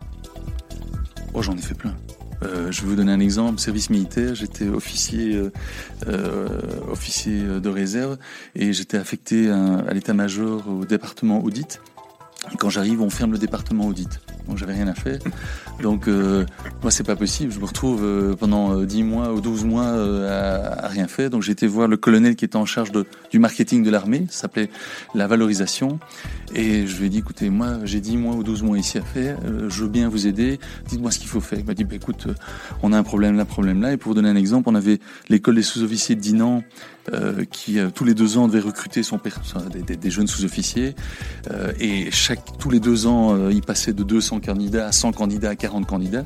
[1.34, 1.96] Oh, j'en ai fait plein.
[2.44, 3.60] Euh, je vais vous donner un exemple.
[3.60, 5.52] Service militaire, j'étais officier, euh,
[6.08, 6.48] euh,
[6.90, 8.18] officier de réserve
[8.56, 11.82] et j'étais affecté à, l'état-major au département audit.
[12.58, 14.20] Quand j'arrive, on ferme le département audit.
[14.48, 15.20] Donc j'avais rien à faire.
[15.82, 16.46] Donc euh,
[16.82, 17.52] moi c'est pas possible.
[17.52, 21.08] Je me retrouve euh, pendant euh, 10 mois ou 12 mois euh, à, à, rien
[21.08, 21.30] faire.
[21.30, 24.26] Donc j'ai été voir le colonel qui était en charge de, du marketing de l'armée.
[24.30, 24.70] Ça s'appelait
[25.16, 26.00] la valorisation.
[26.54, 29.02] Et je lui ai dit écoutez, moi j'ai 10 mois ou 12 mois ici à
[29.02, 29.38] faire.
[29.46, 30.60] Euh, je veux bien vous aider.
[30.88, 31.60] Dites-moi ce qu'il faut faire.
[31.60, 32.34] Il m'a dit bah, écoute, euh,
[32.84, 33.94] on a un problème là, problème là.
[33.94, 36.64] Et pour vous donner un exemple, on avait l'école des sous-officiers de Dinan
[37.14, 39.20] euh, qui euh, tous les deux ans devait recruter son
[39.74, 40.94] des, des, des, jeunes sous-officiers
[41.50, 45.50] euh, et chaque tous les deux ans il passait de 200 candidats à 100 candidats
[45.50, 46.26] à 40 candidats.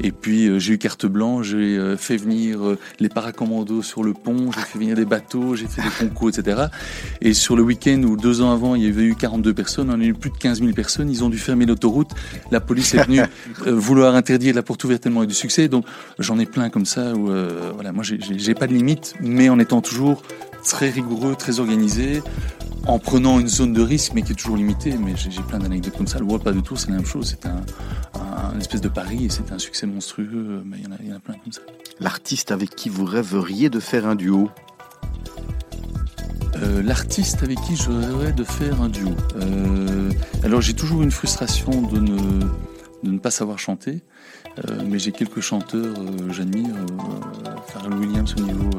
[0.00, 2.58] Et puis euh, j'ai eu carte blanche j'ai euh, fait venir
[3.00, 6.66] les paracommandos sur le pont j'ai fait venir des bateaux j'ai fait des concours etc
[7.20, 10.00] et sur le week-end où deux ans avant il y avait eu 42 personnes on
[10.00, 12.10] a eu plus de 15 000 personnes ils ont dû fermer l'autoroute.
[12.50, 13.22] La police est venue
[13.66, 15.68] vouloir interdire la porte ouverte tellement eu du succès.
[15.68, 15.84] Donc
[16.18, 17.30] j'en ai plein comme ça où
[17.74, 20.22] voilà moi j'ai pas de limite mais en étant toujours
[20.68, 22.22] très rigoureux, très organisé,
[22.86, 24.94] en prenant une zone de risque, mais qui est toujours limitée.
[24.96, 26.18] Mais j'ai plein d'anecdotes comme ça.
[26.18, 27.26] Le World pas du tout, c'est la même chose.
[27.30, 27.60] C'est un,
[28.14, 30.62] un, une espèce de pari et c'est un succès monstrueux.
[30.64, 31.60] Mais il y, en a, il y en a plein comme ça.
[32.00, 34.50] L'artiste avec qui vous rêveriez de faire un duo?
[36.62, 39.10] Euh, L'artiste avec qui je rêverais de faire un duo.
[39.40, 40.10] Euh,
[40.42, 42.18] alors j'ai toujours une frustration de ne,
[43.04, 44.02] de ne pas savoir chanter.
[44.66, 46.74] Euh, mais j'ai quelques chanteurs euh, j'admire.
[46.74, 48.70] Euh, Williams au niveau.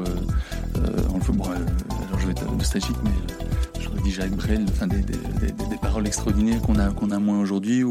[1.14, 3.10] enfin, bon, alors je vais être nostalgique, mais
[3.80, 5.02] j'aurais dit Jacques Brel, enfin des,
[5.80, 7.82] paroles extraordinaires qu'on a qu'on a moins aujourd'hui.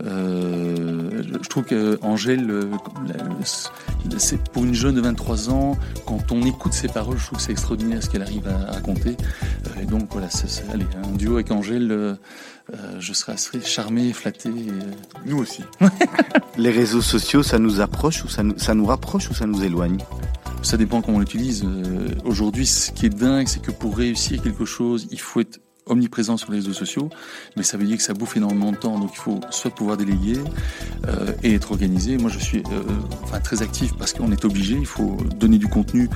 [0.00, 2.52] Je trouve que Angèle,
[4.16, 7.44] c'est pour une jeune de 23 ans, quand on écoute ses paroles, je trouve que
[7.44, 9.16] c'est extraordinaire ce qu'elle arrive à, raconter.
[9.80, 12.16] et donc voilà, c'est, allez, un duo avec Angèle.
[12.72, 14.48] Euh, je serais assez charmé, flatté.
[14.48, 14.72] Et...
[15.26, 15.62] Nous aussi.
[16.56, 19.62] Les réseaux sociaux, ça nous approche ou ça nous, ça nous rapproche ou ça nous
[19.64, 19.98] éloigne?
[20.62, 21.64] Ça dépend comment on l'utilise.
[21.64, 25.60] Euh, aujourd'hui, ce qui est dingue, c'est que pour réussir quelque chose, il faut être
[25.90, 27.10] omniprésent sur les réseaux sociaux,
[27.56, 29.96] mais ça veut dire que ça bouffe énormément de temps, donc il faut soit pouvoir
[29.96, 30.38] déléguer
[31.08, 32.16] euh, et être organisé.
[32.16, 32.82] Moi, je suis euh,
[33.22, 36.08] enfin, très actif parce qu'on est obligé, il faut donner du contenu,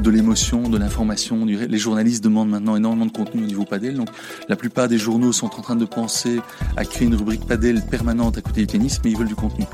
[0.00, 1.44] de l'émotion, de l'information.
[1.44, 4.08] Les journalistes demandent maintenant énormément de contenu au niveau padel, donc
[4.48, 6.40] la plupart des journaux sont en train de penser
[6.76, 9.64] à créer une rubrique padel permanente à côté du tennis, mais ils veulent du contenu.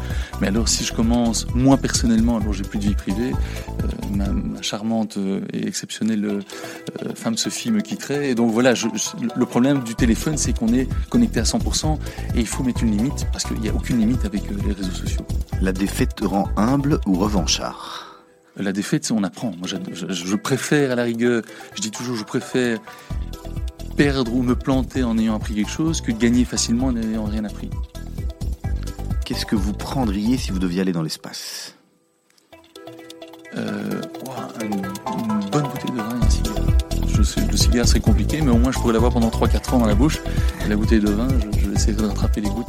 [0.41, 3.87] Mais alors, si je commence, moi personnellement, alors j'ai plus de vie privée, euh,
[4.17, 5.19] ma, ma, charmante
[5.53, 6.41] et exceptionnelle
[7.15, 8.89] femme Sophie me quitterait, et donc voilà, je,
[9.47, 11.99] problème du téléphone, c'est qu'on est connecté à 100%
[12.35, 14.73] et il faut mettre une limite parce qu'il n'y a aucune limite avec euh, les
[14.73, 15.27] réseaux sociaux.
[15.61, 18.23] La défaite rend humble ou revanchard?
[18.57, 19.53] La défaite, on apprend.
[19.59, 21.43] Moi, je, je, préfère à la rigueur,
[21.75, 22.79] je dis toujours, je préfère
[23.97, 27.25] perdre ou me planter en ayant appris quelque chose que de gagner facilement en n'ayant
[27.25, 27.71] rien appris.
[29.25, 31.75] Qu'est-ce que vous prendriez si vous deviez aller dans l'espace?
[33.57, 36.31] Euh, wow, une, une, bonne bouteille de vin et
[37.23, 39.87] cigare le cigare serait compliqué, mais au moins je pourrais l'avoir pendant 3-4 ans dans
[39.87, 40.21] la bouche.
[40.65, 42.67] Et la bouteille de vin, je, je vais essayer de rattraper les gouttes.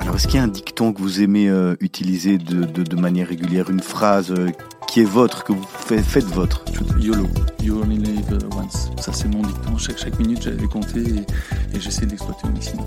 [0.00, 2.96] Alors, est-ce qu'il y a un dicton que vous aimez euh, utiliser de, de, de,
[2.96, 4.48] manière régulière Une phrase euh,
[4.88, 6.64] qui est votre, que vous faites, faites votre?
[6.98, 7.28] YOLO.
[7.62, 8.90] You only live once.
[8.98, 9.76] Ça, c'est mon dicton.
[9.76, 12.86] Chaque, chaque minute, j'allais compter et, et j'essaie de l'exploiter au maximum.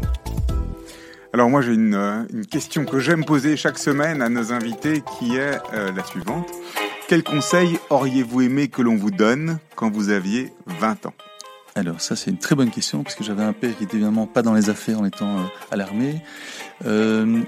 [1.33, 5.01] Alors moi j'ai une, euh, une, question que j'aime poser chaque semaine à nos invités
[5.17, 6.49] qui est euh, la suivante.
[7.11, 11.13] Quel conseil auriez-vous aimé que l'on vous donne quand vous aviez 20 ans?
[11.75, 14.27] Alors ça c'est une très bonne question parce que j'avais un père qui était évidemment
[14.27, 16.21] pas dans les affaires en étant euh, à l'armée.
[16.85, 17.41] Euh,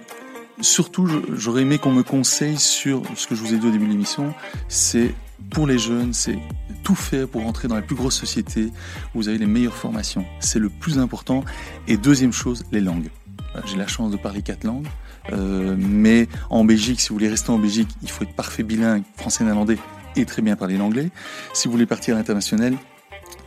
[0.59, 3.85] surtout j'aurais aimé qu'on me conseille sur ce que je vous ai dit au début
[3.85, 4.33] de l'émission,
[4.67, 5.15] c'est
[5.49, 6.39] pour les jeunes, c'est
[6.83, 8.65] tout faire pour entrer dans la plus grosse société
[9.15, 10.25] où vous avez les meilleures formations.
[10.41, 11.45] C'est le plus important.
[11.87, 13.07] Et deuxième chose, les langues.
[13.63, 14.87] J'ai la chance de parler quatre langues.
[15.31, 19.03] Euh, mais en Belgique, si vous voulez rester en Belgique, il faut être parfait bilingue,
[19.15, 19.77] français-néerlandais
[20.15, 21.09] et très bien parler l'anglais.
[21.53, 22.75] Si vous voulez partir à l'international,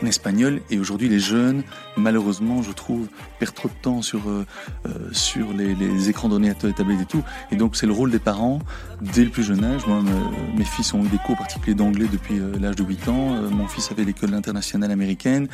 [0.02, 0.60] en espagnol.
[0.70, 1.62] Et aujourd'hui, les jeunes,
[1.96, 4.46] malheureusement, je trouve, perdent trop de temps sur euh,
[4.86, 7.22] euh, sur les, les, écrans d'ordinateur et tablettes et tout.
[7.50, 8.60] Et donc, c'est le rôle des parents
[9.00, 9.86] dès le plus jeune âge.
[9.86, 13.08] Moi, me, mes fils ont eu des cours particuliers d'anglais depuis euh, l'âge de 8
[13.08, 13.34] ans.
[13.34, 15.48] Euh, mon fils avait l'école internationale américaine.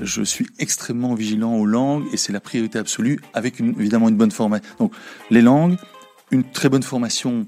[0.00, 4.16] Je suis extrêmement vigilant aux langues et c'est la priorité absolue, avec une, évidemment une
[4.16, 4.68] bonne formation.
[4.78, 4.92] Donc,
[5.30, 5.76] les langues,
[6.30, 7.46] une très bonne formation,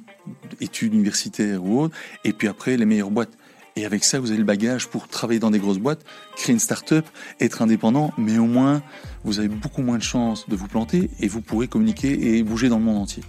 [0.60, 3.36] études universitaires ou autres, et puis après, les meilleures boîtes.
[3.76, 6.02] Et avec ça, vous avez le bagage pour travailler dans des grosses boîtes,
[6.34, 7.04] créer une start-up,
[7.40, 8.82] être indépendant, mais au moins,
[9.24, 12.70] vous avez beaucoup moins de chances de vous planter et vous pourrez communiquer et bouger
[12.70, 13.22] dans le monde entier.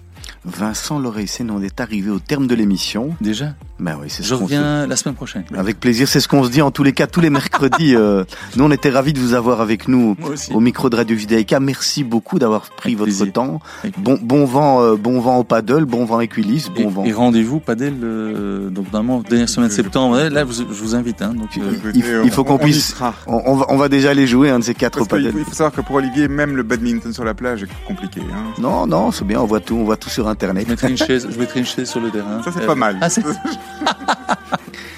[0.46, 3.16] Vincent Loreisen, on est arrivé au terme de l'émission.
[3.22, 5.44] Déjà Ben oui, c'est Je reviens la semaine prochaine.
[5.56, 7.96] Avec plaisir, c'est ce qu'on se dit en tous les cas, tous les mercredis.
[7.96, 8.24] euh,
[8.56, 10.16] nous, on était ravis de vous avoir avec nous
[10.52, 11.60] au micro de Radio Judaïka.
[11.60, 13.34] Merci beaucoup d'avoir pris avec votre plaisir.
[13.34, 13.60] temps.
[13.98, 17.06] Bon, bon vent, euh, bon vent au paddle, bon vent Equilis, bon et, vent.
[17.06, 20.18] Et rendez-vous Padel, euh, donc normalement dernière semaine de septembre.
[20.30, 21.22] Là, vous, je vous invite.
[21.22, 22.96] Hein, donc, euh, il, il, faut qu'on puisse.
[23.28, 25.34] On, on, va, on va déjà aller jouer un de ces quatre Parce paddle.
[25.38, 28.22] Il faut savoir que pour Olivier, même le badminton sur la plage est compliqué.
[28.34, 28.54] Hein.
[28.60, 29.42] Non, non, c'est bien.
[29.42, 30.66] On voit tout, on voit tout sur Internet.
[30.66, 32.42] Je mettrai une chaise, je mettrai une chaise sur le terrain.
[32.44, 32.98] Ça c'est pas mal.
[33.02, 33.08] Ah.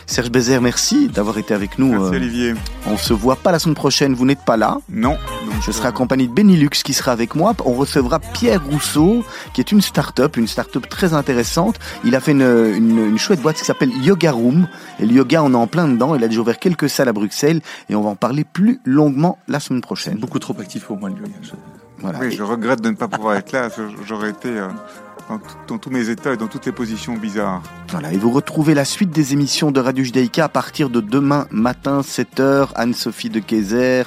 [0.10, 1.92] Serge Bézère, merci d'avoir été avec nous.
[1.92, 2.56] Merci Olivier.
[2.88, 4.80] On se voit pas la semaine prochaine, vous n'êtes pas là.
[4.90, 5.12] Non.
[5.46, 7.54] Donc je serai accompagné de Benilux qui sera avec moi.
[7.64, 9.24] On recevra Pierre Rousseau,
[9.54, 11.76] qui est une start-up, une start-up très intéressante.
[12.04, 14.68] Il a fait une, une, une chouette boîte qui s'appelle Yoga Room.
[15.00, 16.16] Et le yoga, on est en plein dedans.
[16.16, 19.38] Il a déjà ouvert quelques salles à Bruxelles et on va en parler plus longuement
[19.48, 20.18] la semaine prochaine.
[20.18, 21.34] Beaucoup trop actif pour moi le yoga.
[21.44, 21.52] Je...
[22.00, 22.20] Voilà.
[22.20, 23.70] Oui, je regrette de ne pas pouvoir être là.
[24.08, 24.70] J'aurais été euh,
[25.68, 27.62] dans, tous mes états et dans toutes les positions bizarres.
[27.90, 31.48] Voilà, et vous retrouvez la suite des émissions de Radio Judaïka à partir de demain
[31.52, 32.70] matin, 7h.
[32.76, 34.04] Anne-Sophie de Kayser,